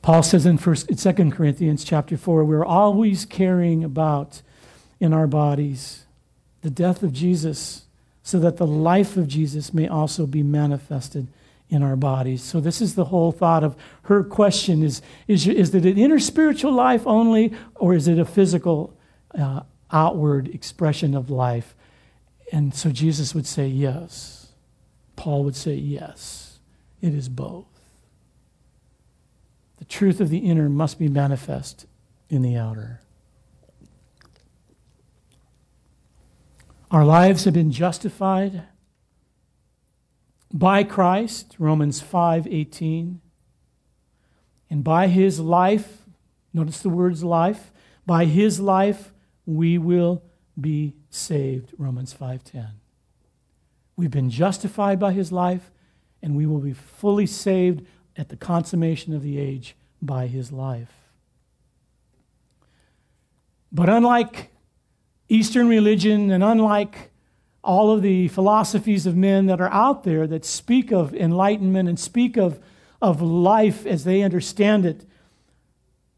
[0.00, 4.42] Paul says in first in 2 Corinthians chapter 4, we're always carrying about
[5.00, 6.04] in our bodies
[6.60, 7.86] the death of Jesus
[8.22, 11.28] so that the life of Jesus may also be manifested
[11.68, 12.42] in our bodies.
[12.42, 16.18] So, this is the whole thought of her question is, is, is it an inner
[16.18, 18.96] spiritual life only, or is it a physical,
[19.38, 19.60] uh,
[19.90, 21.74] outward expression of life?
[22.52, 24.52] And so Jesus would say yes.
[25.16, 26.58] Paul would say yes.
[27.00, 27.66] It is both.
[29.78, 31.86] The truth of the inner must be manifest
[32.28, 33.00] in the outer.
[36.90, 38.62] Our lives have been justified
[40.54, 43.20] by Christ, Romans 5:18.
[44.70, 46.06] And by his life,
[46.52, 47.72] notice the words life,
[48.06, 49.12] by his life
[49.44, 50.22] we will
[50.58, 52.80] be saved, Romans 5:10.
[53.96, 55.72] We've been justified by his life
[56.22, 57.84] and we will be fully saved
[58.16, 61.10] at the consummation of the age by his life.
[63.72, 64.52] But unlike
[65.28, 67.10] Eastern religion and unlike
[67.64, 71.98] all of the philosophies of men that are out there that speak of enlightenment and
[71.98, 72.60] speak of,
[73.00, 75.04] of life as they understand it.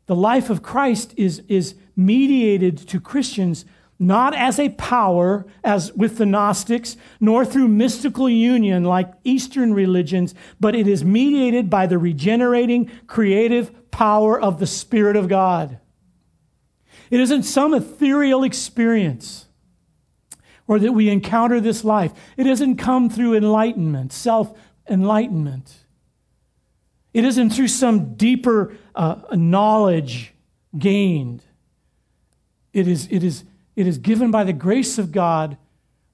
[0.07, 3.65] The life of Christ is, is mediated to Christians
[3.99, 10.35] not as a power, as with the Gnostics, nor through mystical union like Eastern religions,
[10.61, 15.79] but it is mediated by the regenerating, creative power of the Spirit of God.
[17.11, 19.46] It isn't some ethereal experience
[20.69, 22.12] or that we encounter this life.
[22.37, 24.57] It doesn't come through enlightenment, self
[24.89, 25.75] enlightenment.
[27.12, 30.35] It isn't through some deeper uh, knowledge
[30.77, 31.43] gained.
[32.73, 33.45] It is, it, is,
[33.75, 35.57] it is given by the grace of God,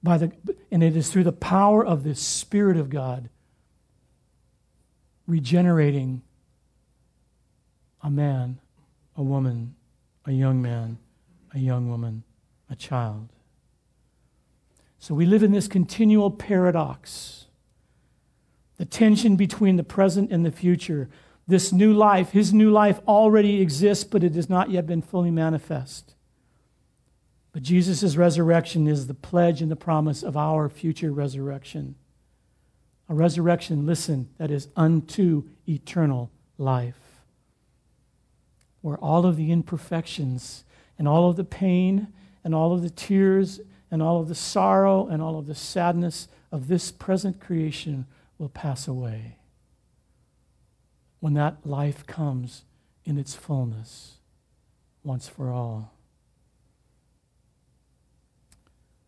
[0.03, 0.33] by the,
[0.71, 3.29] and it is through the power of the Spirit of God
[5.27, 6.23] regenerating
[8.03, 8.59] a man,
[9.17, 9.75] a woman,
[10.27, 10.99] a young man,
[11.55, 12.23] a young woman,
[12.71, 13.29] a child.
[15.03, 17.47] So we live in this continual paradox
[18.77, 21.09] the tension between the present and the future.
[21.45, 25.33] This new life, his new life already exists, but it has not yet been fully
[25.33, 26.15] manifest.
[27.51, 31.97] But Jesus' resurrection is the pledge and the promise of our future resurrection.
[33.09, 37.19] A resurrection, listen, that is unto eternal life.
[38.83, 40.63] Where all of the imperfections
[40.97, 42.07] and all of the pain
[42.45, 43.61] and all of the tears
[43.93, 48.07] and all of the sorrow and all of the sadness of this present creation
[48.39, 49.37] will pass away.
[51.21, 52.65] When that life comes
[53.05, 54.15] in its fullness,
[55.05, 55.93] once for all.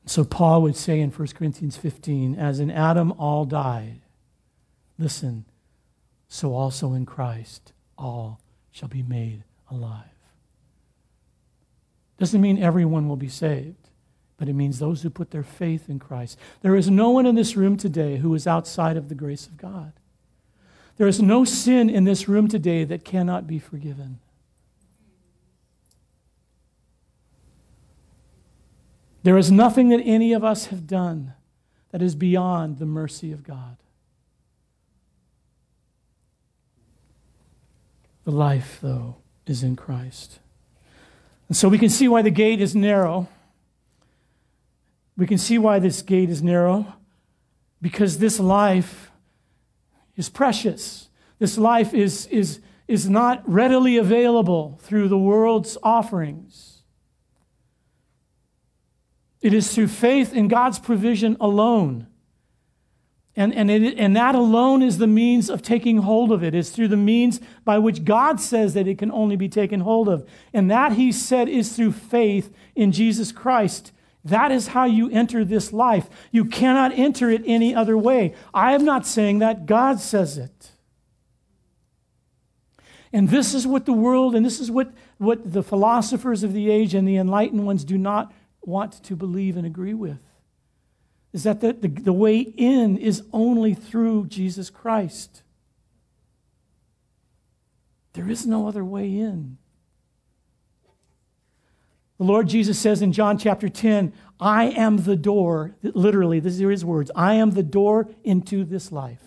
[0.05, 4.03] So Paul would say in 1 Corinthians 15, as in Adam all died,
[4.99, 5.47] listen,
[6.29, 8.39] so also in Christ all
[8.71, 10.05] shall be made alive.
[12.19, 13.84] Doesn't mean everyone will be saved,
[14.45, 16.39] but it means those who put their faith in Christ.
[16.61, 19.57] There is no one in this room today who is outside of the grace of
[19.57, 19.95] God.
[20.99, 24.19] There is no sin in this room today that cannot be forgiven.
[29.23, 31.33] There is nothing that any of us have done
[31.91, 33.79] that is beyond the mercy of God.
[38.25, 39.17] The life, though,
[39.47, 40.39] is in Christ.
[41.49, 43.27] And so we can see why the gate is narrow.
[45.17, 46.95] We can see why this gate is narrow
[47.81, 49.11] because this life
[50.17, 51.09] is precious.
[51.39, 56.83] This life is, is, is not readily available through the world's offerings.
[59.41, 62.07] It is through faith in God's provision alone.
[63.37, 66.55] And, and, it, and that alone is the means of taking hold of it.
[66.55, 70.09] It's through the means by which God says that it can only be taken hold
[70.09, 70.27] of.
[70.53, 73.93] And that, he said, is through faith in Jesus Christ.
[74.25, 76.09] That is how you enter this life.
[76.31, 78.35] You cannot enter it any other way.
[78.55, 80.71] I am not saying that, God says it.
[83.13, 86.71] And this is what the world, and this is what, what the philosophers of the
[86.71, 90.19] age and the enlightened ones do not want to believe and agree with
[91.35, 95.43] is that the, the, the, way in is only through Jesus Christ.
[98.13, 99.59] There is no other way in.
[102.19, 106.71] The Lord Jesus says in John chapter 10, I am the door, literally, these are
[106.71, 109.23] his words, I am the door into this life.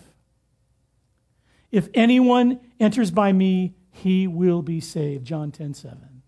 [1.70, 5.26] If anyone enters by me, he will be saved.
[5.26, 6.22] John 10 7.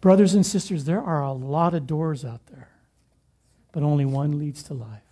[0.00, 2.70] Brothers and sisters, there are a lot of doors out there,
[3.70, 5.02] but only one leads to life.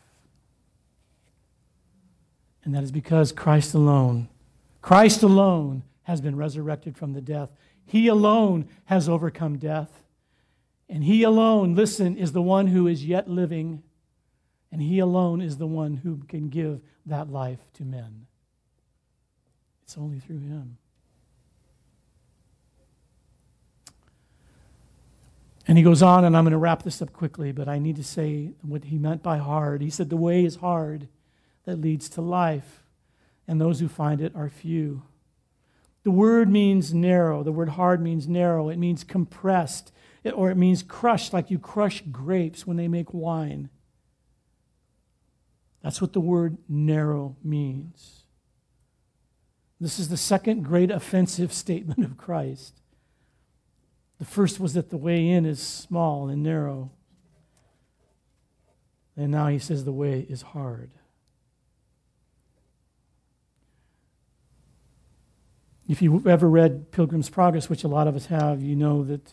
[2.65, 4.29] And that is because Christ alone,
[4.81, 7.51] Christ alone has been resurrected from the death.
[7.85, 10.07] He alone has overcome death.
[10.89, 13.83] And He alone, listen, is the one who is yet living.
[14.73, 18.27] And He alone is the one who can give that life to men.
[19.83, 20.79] It's only through Him.
[25.67, 27.97] And he goes on, and I'm going to wrap this up quickly, but I need
[27.97, 29.83] to say what he meant by hard.
[29.83, 31.09] He said, The way is hard
[31.67, 32.83] that leads to life,
[33.47, 35.03] and those who find it are few.
[36.09, 37.43] The word means narrow.
[37.43, 38.71] The word hard means narrow.
[38.71, 39.93] It means compressed,
[40.25, 43.69] or it means crushed, like you crush grapes when they make wine.
[45.83, 48.23] That's what the word narrow means.
[49.79, 52.81] This is the second great offensive statement of Christ.
[54.19, 56.91] The first was that the way in is small and narrow.
[59.15, 60.91] And now he says the way is hard.
[65.89, 69.33] If you've ever read Pilgrim's Progress, which a lot of us have, you know that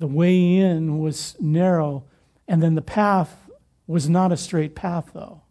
[0.00, 2.04] the way in was narrow,
[2.48, 3.48] and then the path
[3.86, 5.42] was not a straight path, though.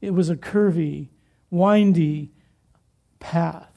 [0.00, 1.08] It was a curvy,
[1.50, 2.30] windy
[3.18, 3.68] path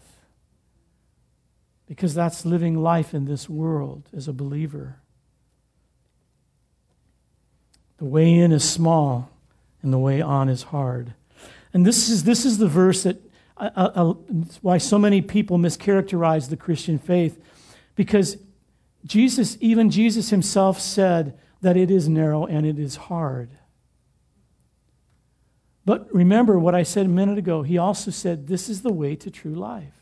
[1.88, 4.97] because that's living life in this world as a believer.
[7.97, 9.30] The way in is small,
[9.82, 11.13] and the way on is hard.
[11.74, 13.22] And this is, this is the verse that
[14.62, 17.41] why so many people mischaracterize the Christian faith,
[17.95, 18.38] because
[19.06, 23.49] Jesus, even Jesus himself, said that it is narrow and it is hard.
[25.86, 27.62] But remember what I said a minute ago.
[27.62, 29.93] He also said, This is the way to true life.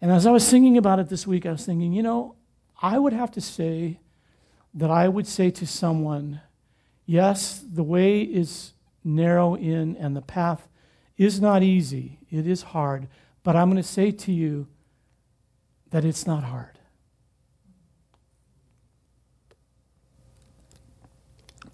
[0.00, 2.36] And as I was thinking about it this week, I was thinking, you know,
[2.82, 4.00] I would have to say
[4.74, 6.42] that I would say to someone,
[7.06, 8.72] yes, the way is
[9.06, 10.68] narrow in and the path
[11.16, 13.08] is not easy, it is hard,
[13.42, 14.66] but I'm going to say to you
[15.90, 16.78] that it's not hard.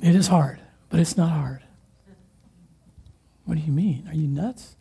[0.01, 0.61] It is hard,
[0.91, 1.62] but it's not hard.
[3.45, 4.07] What do you mean?
[4.09, 4.76] Are you nuts?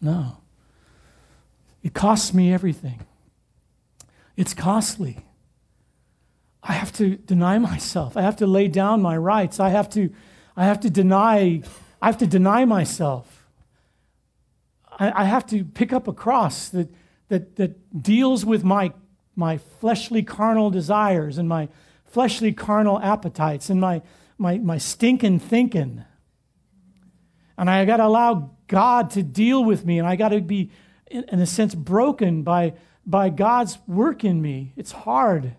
[0.00, 0.38] No.
[1.82, 3.00] It costs me everything.
[4.36, 5.18] It's costly.
[6.62, 8.16] I have to deny myself.
[8.16, 9.60] I have to lay down my rights.
[9.60, 10.10] I have to,
[10.56, 11.62] I have to deny,
[12.04, 13.46] I have to deny myself.
[14.98, 16.94] I, I have to pick up a cross that,
[17.28, 18.92] that, that deals with my,
[19.34, 21.70] my fleshly carnal desires and my
[22.04, 24.02] fleshly carnal appetites and my,
[24.36, 26.04] my, my stinking thinking.
[27.56, 30.70] And I got to allow God to deal with me, and I got to be,
[31.06, 32.74] in, in a sense, broken by,
[33.06, 34.74] by God's work in me.
[34.76, 35.54] It's hard.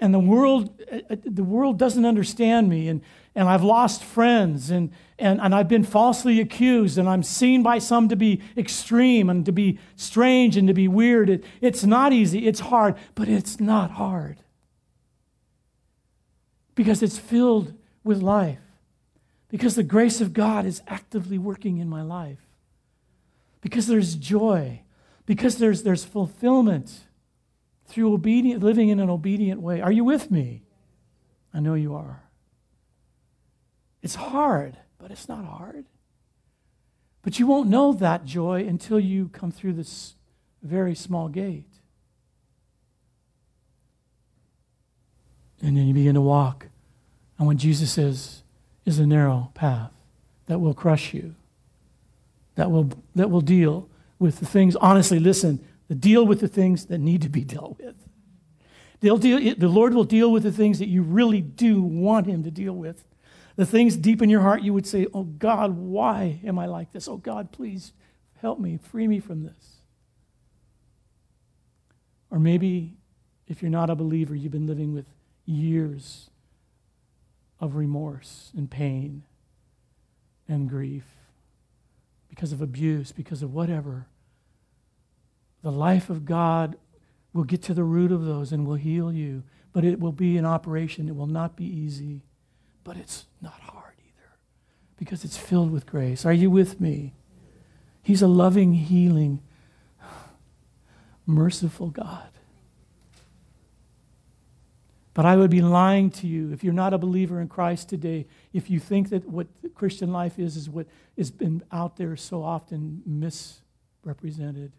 [0.00, 3.02] And the world, uh, uh, the world doesn't understand me, and,
[3.36, 7.78] and I've lost friends, and, and, and I've been falsely accused, and I'm seen by
[7.78, 11.30] some to be extreme and to be strange and to be weird.
[11.30, 14.38] It, it's not easy, it's hard, but it's not hard
[16.74, 18.58] because it's filled with life,
[19.48, 22.40] because the grace of God is actively working in my life,
[23.60, 24.82] because there's joy,
[25.26, 27.04] because there's, there's fulfillment
[27.86, 29.80] through obedient, living in an obedient way.
[29.80, 30.62] Are you with me?
[31.52, 32.24] I know you are.
[34.02, 35.84] It's hard, but it's not hard.
[37.20, 40.14] But you won't know that joy until you come through this
[40.62, 41.68] very small gate.
[45.60, 46.68] And then you begin to walk.
[47.36, 48.44] And what Jesus says
[48.86, 49.90] is a narrow path
[50.46, 51.34] that will crush you,
[52.54, 54.74] that will, that will deal with the things.
[54.76, 57.94] Honestly, listen, the deal with the things that need to be dealt with.
[59.02, 62.50] Deal, the Lord will deal with the things that you really do want Him to
[62.50, 63.04] deal with.
[63.56, 66.92] The things deep in your heart you would say, Oh God, why am I like
[66.92, 67.08] this?
[67.08, 67.92] Oh God, please
[68.40, 69.76] help me, free me from this.
[72.30, 72.96] Or maybe
[73.46, 75.06] if you're not a believer, you've been living with
[75.46, 76.30] years
[77.60, 79.22] of remorse and pain
[80.48, 81.04] and grief
[82.28, 84.06] because of abuse, because of whatever.
[85.62, 86.76] The life of God
[87.32, 89.44] will get to the root of those and will heal you.
[89.72, 91.08] But it will be an operation.
[91.08, 92.22] It will not be easy.
[92.84, 94.30] But it's not hard either
[94.98, 96.24] because it's filled with grace.
[96.24, 97.14] Are you with me?
[98.02, 99.40] He's a loving, healing,
[101.26, 102.28] merciful God.
[105.14, 108.26] But I would be lying to you if you're not a believer in Christ today,
[108.52, 112.42] if you think that what Christian life is, is what has been out there so
[112.42, 114.72] often misrepresented.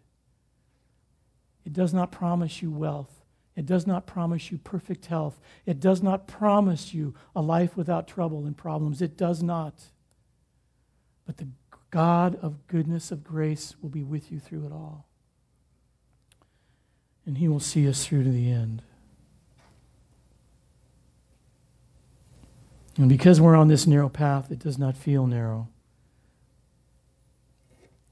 [1.64, 3.25] It does not promise you wealth.
[3.56, 5.40] It does not promise you perfect health.
[5.64, 9.00] It does not promise you a life without trouble and problems.
[9.00, 9.74] It does not.
[11.24, 11.48] But the
[11.90, 15.06] God of goodness, of grace, will be with you through it all.
[17.24, 18.82] And He will see us through to the end.
[22.98, 25.68] And because we're on this narrow path, it does not feel narrow.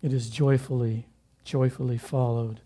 [0.03, 1.07] It is joyfully,
[1.45, 2.61] joyfully followed.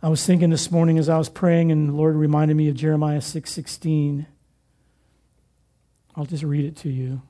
[0.00, 2.76] I was thinking this morning as I was praying, and the Lord reminded me of
[2.76, 4.28] Jeremiah 6 16.
[6.14, 7.22] I'll just read it to you.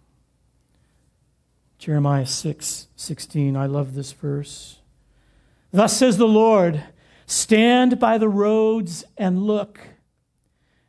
[1.78, 3.56] Jeremiah 6 16.
[3.56, 4.80] I love this verse.
[5.72, 6.84] Thus says the Lord
[7.24, 9.80] Stand by the roads and look,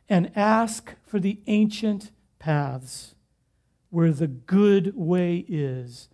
[0.06, 3.14] and ask for the ancient paths
[3.88, 6.10] where the good way is,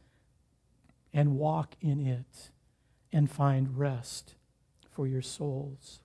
[1.12, 2.50] and walk in it,
[3.12, 4.36] and find rest
[4.97, 6.01] for your souls.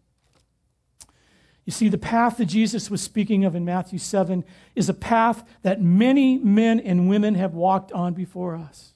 [1.65, 4.43] You see, the path that Jesus was speaking of in Matthew 7
[4.75, 8.93] is a path that many men and women have walked on before us.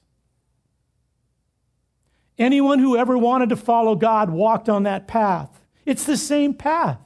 [2.36, 5.62] Anyone who ever wanted to follow God walked on that path.
[5.86, 7.00] It's the same path.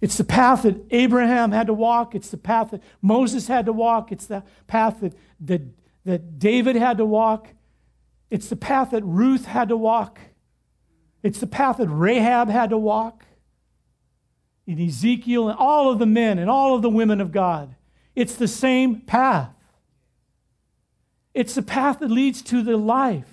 [0.00, 2.14] It's the path that Abraham had to walk.
[2.14, 4.10] It's the path that Moses had to walk.
[4.10, 5.60] It's the path that, that,
[6.06, 7.48] that David had to walk.
[8.32, 10.18] It's the path that Ruth had to walk.
[11.22, 13.26] It's the path that Rahab had to walk.
[14.66, 17.74] In Ezekiel and all of the men and all of the women of God.
[18.16, 19.50] It's the same path.
[21.34, 23.28] It's the path that leads to the life,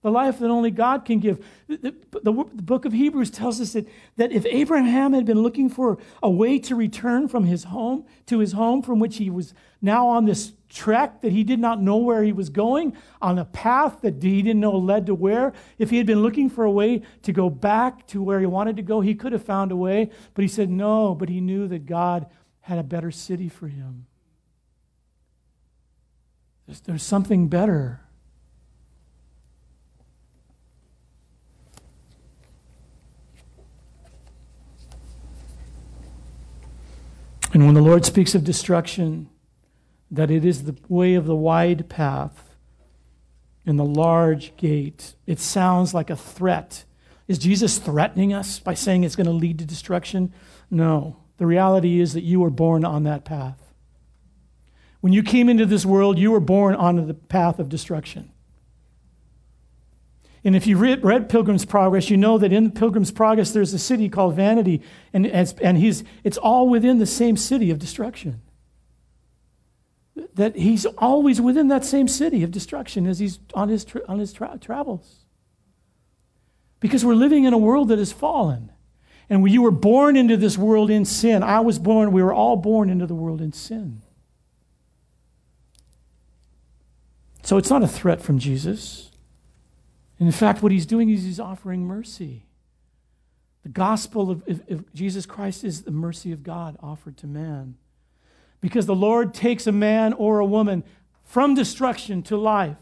[0.00, 1.44] the life that only God can give.
[1.68, 3.86] The, the, the, book of Hebrews tells us that,
[4.16, 8.38] that if Abraham had been looking for a way to return from his home to
[8.38, 11.96] his home from which he was now on this trek that he did not know
[11.98, 15.52] where he was going, on a path that he didn't know led to where.
[15.78, 18.76] If he had been looking for a way to go back to where he wanted
[18.76, 20.10] to go, he could have found a way.
[20.34, 22.26] But he said no, but he knew that God
[22.60, 24.06] had a better city for him.
[26.66, 28.00] There's, there's something better.
[37.52, 39.28] And when the Lord speaks of destruction,
[40.10, 42.56] that it is the way of the wide path
[43.64, 45.14] and the large gate.
[45.26, 46.84] It sounds like a threat.
[47.28, 50.32] Is Jesus threatening us by saying it's going to lead to destruction?
[50.70, 51.18] No.
[51.36, 53.58] The reality is that you were born on that path.
[55.00, 58.30] When you came into this world, you were born onto the path of destruction.
[60.42, 63.78] And if you've read, read Pilgrim's Progress, you know that in Pilgrim's Progress there's a
[63.78, 64.82] city called Vanity,
[65.12, 68.40] and, and he's, it's all within the same city of destruction.
[70.34, 74.18] That he's always within that same city of destruction as he's on his, tra- on
[74.18, 75.24] his tra- travels.
[76.80, 78.72] Because we're living in a world that is fallen.
[79.28, 81.42] And you were born into this world in sin.
[81.42, 84.02] I was born, we were all born into the world in sin.
[87.42, 89.10] So it's not a threat from Jesus.
[90.18, 92.44] In fact, what he's doing is he's offering mercy.
[93.62, 97.76] The gospel of, of, of, Jesus Christ is the mercy of God offered to man.
[98.60, 100.84] Because the Lord takes a man or a woman
[101.24, 102.76] from destruction to life,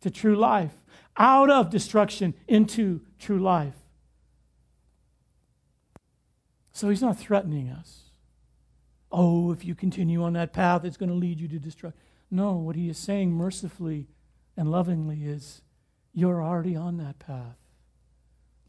[0.00, 0.72] to true life,
[1.16, 3.74] out of destruction into true life.
[6.72, 8.04] So he's not threatening us.
[9.12, 12.00] Oh, if you continue on that path, it's going to lead you to destruction.
[12.30, 14.08] No, what he is saying mercifully
[14.56, 15.62] and lovingly is
[16.12, 17.58] you're already on that path.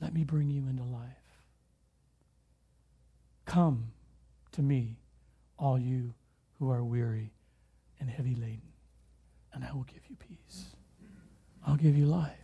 [0.01, 1.09] Let me bring you into life.
[3.45, 3.91] Come
[4.51, 4.97] to me,
[5.57, 6.13] all you
[6.61, 7.31] who are weary
[7.99, 8.61] and heavy laden,
[9.51, 10.67] and I will give you peace.
[11.65, 12.37] I'll give you life.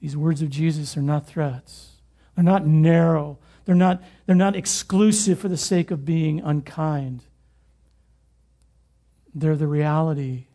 [0.00, 1.96] These words of Jesus are not threats.
[2.34, 3.38] They're not narrow.
[3.66, 7.24] They're not, they're not exclusive for the sake of being unkind.
[9.34, 10.46] They're the reality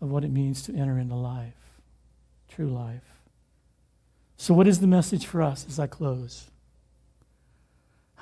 [0.00, 1.52] of what it means to enter into life,
[2.48, 3.02] true life.
[4.38, 6.50] So, what is the message for us as I close?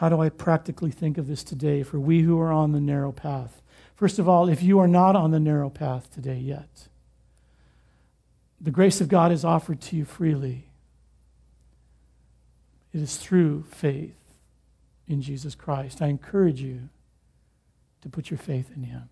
[0.02, 3.12] How do I practically think of this today for we who are on the narrow
[3.12, 3.62] path?
[3.94, 6.88] First of all, if you are not on the narrow path today yet,
[8.60, 10.64] the grace of God is offered to you freely.
[12.92, 14.16] It is through faith
[15.06, 16.02] in Jesus Christ.
[16.02, 16.88] I encourage you
[18.00, 19.08] to put your faith in Him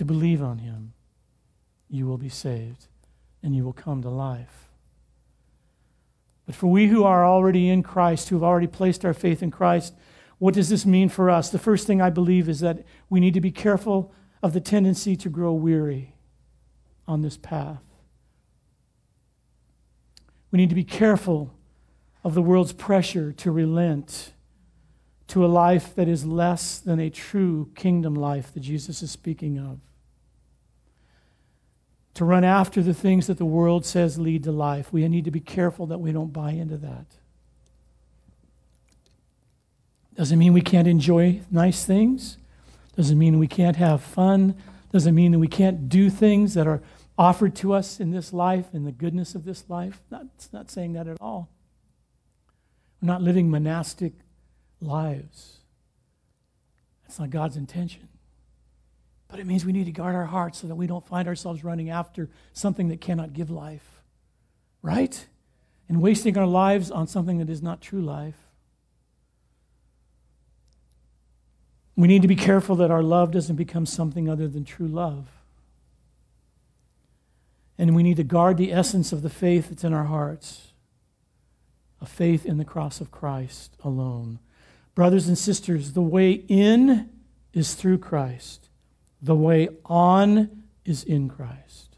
[0.00, 0.94] to believe on him,
[1.90, 2.86] you will be saved
[3.42, 4.69] and you will come to life.
[6.50, 9.52] But for we who are already in Christ, who have already placed our faith in
[9.52, 9.94] Christ,
[10.38, 11.48] what does this mean for us?
[11.48, 15.14] The first thing I believe is that we need to be careful of the tendency
[15.14, 16.16] to grow weary
[17.06, 17.84] on this path.
[20.50, 21.54] We need to be careful
[22.24, 24.32] of the world's pressure to relent
[25.28, 29.56] to a life that is less than a true kingdom life that Jesus is speaking
[29.56, 29.78] of
[32.20, 34.92] to run after the things that the world says lead to life.
[34.92, 37.06] We need to be careful that we don't buy into that.
[40.16, 42.36] Doesn't mean we can't enjoy nice things.
[42.94, 44.54] Doesn't mean we can't have fun.
[44.92, 46.82] Doesn't mean that we can't do things that are
[47.16, 50.02] offered to us in this life, in the goodness of this life.
[50.10, 51.48] Not, it's not saying that at all.
[53.00, 54.12] We're not living monastic
[54.78, 55.60] lives.
[57.04, 58.09] That's not God's intention.
[59.30, 61.62] But it means we need to guard our hearts so that we don't find ourselves
[61.62, 64.02] running after something that cannot give life.
[64.82, 65.26] Right?
[65.88, 68.36] And wasting our lives on something that is not true life.
[71.96, 75.28] We need to be careful that our love doesn't become something other than true love.
[77.76, 80.68] And we need to guard the essence of the faith that's in our hearts
[82.00, 84.38] a faith in the cross of Christ alone.
[84.94, 87.10] Brothers and sisters, the way in
[87.52, 88.69] is through Christ.
[89.22, 91.96] The way on is in Christ.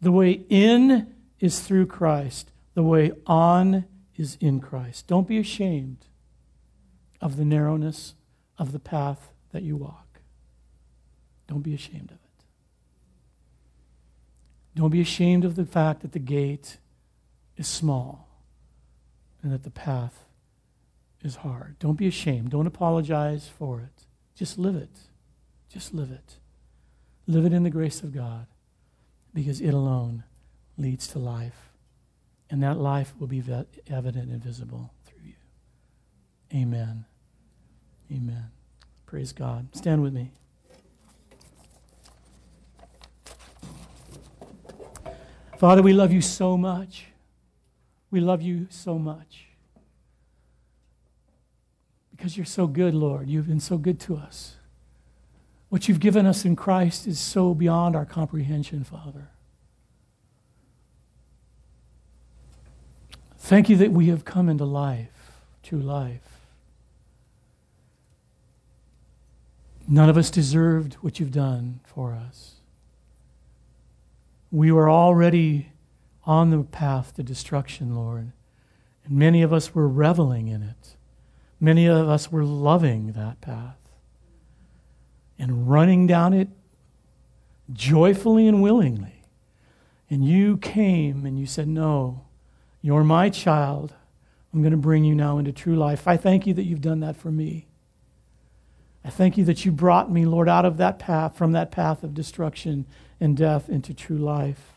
[0.00, 2.50] The way in is through Christ.
[2.74, 3.86] The way on
[4.16, 5.06] is in Christ.
[5.06, 6.06] Don't be ashamed
[7.20, 8.14] of the narrowness
[8.58, 10.20] of the path that you walk.
[11.46, 12.44] Don't be ashamed of it.
[14.74, 16.78] Don't be ashamed of the fact that the gate
[17.56, 18.28] is small
[19.42, 20.24] and that the path
[21.22, 21.78] is hard.
[21.78, 22.50] Don't be ashamed.
[22.50, 24.06] Don't apologize for it.
[24.34, 24.98] Just live it.
[25.72, 26.36] Just live it.
[27.26, 28.46] Live it in the grace of God
[29.32, 30.24] because it alone
[30.76, 31.70] leads to life.
[32.50, 33.42] And that life will be
[33.88, 35.34] evident and visible through you.
[36.54, 37.06] Amen.
[38.12, 38.50] Amen.
[39.06, 39.68] Praise God.
[39.74, 40.32] Stand with me.
[45.58, 47.06] Father, we love you so much.
[48.10, 49.46] We love you so much.
[52.10, 53.30] Because you're so good, Lord.
[53.30, 54.56] You've been so good to us.
[55.72, 59.30] What you've given us in Christ is so beyond our comprehension, Father.
[63.38, 66.42] Thank you that we have come into life, true life.
[69.88, 72.56] None of us deserved what you've done for us.
[74.50, 75.72] We were already
[76.26, 78.32] on the path to destruction, Lord,
[79.06, 80.96] and many of us were reveling in it.
[81.58, 83.81] Many of us were loving that path
[85.42, 86.48] and running down it
[87.72, 89.24] joyfully and willingly.
[90.08, 92.26] And you came and you said, No,
[92.80, 93.92] you're my child.
[94.54, 96.06] I'm going to bring you now into true life.
[96.06, 97.66] I thank you that you've done that for me.
[99.04, 102.04] I thank you that you brought me, Lord, out of that path, from that path
[102.04, 102.86] of destruction
[103.18, 104.74] and death into true life.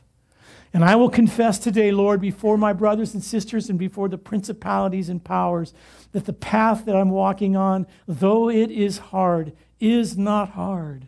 [0.74, 5.10] And I will confess today, Lord, before my brothers and sisters and before the principalities
[5.10, 5.76] and powers,
[6.12, 11.08] that the path that I'm walking on, though it is hard, is not hard.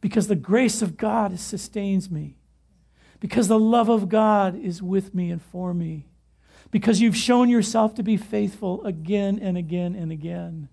[0.00, 2.36] Because the grace of God sustains me.
[3.20, 6.06] Because the love of God is with me and for me.
[6.70, 10.68] Because you've shown yourself to be faithful again and again and again.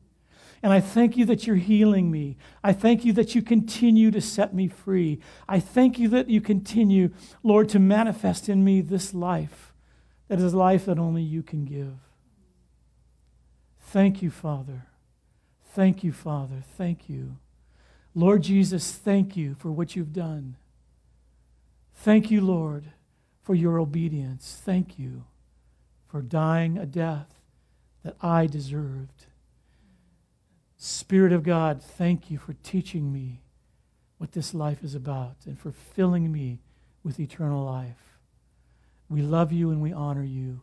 [0.64, 2.38] And I thank you that you're healing me.
[2.64, 5.20] I thank you that you continue to set me free.
[5.48, 7.12] I thank you that you continue,
[7.44, 9.74] Lord, to manifest in me this life
[10.28, 11.94] that is life that only you can give.
[13.80, 14.88] Thank you, Father.
[15.78, 16.64] Thank you, Father.
[16.76, 17.38] Thank you.
[18.16, 20.56] Lord Jesus, thank you for what you've done.
[21.94, 22.86] Thank you, Lord,
[23.44, 24.60] for your obedience.
[24.66, 25.26] Thank you
[26.08, 27.28] for dying a death
[28.04, 29.28] that I deserved.
[30.80, 33.42] Spirit of God, thank you for teaching me
[34.18, 36.58] what this life is about and for filling me
[37.04, 38.18] with eternal life.
[39.10, 40.62] We love you and we honor you.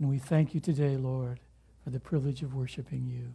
[0.00, 1.40] And we thank you today, Lord,
[1.84, 3.34] for the privilege of worshiping you.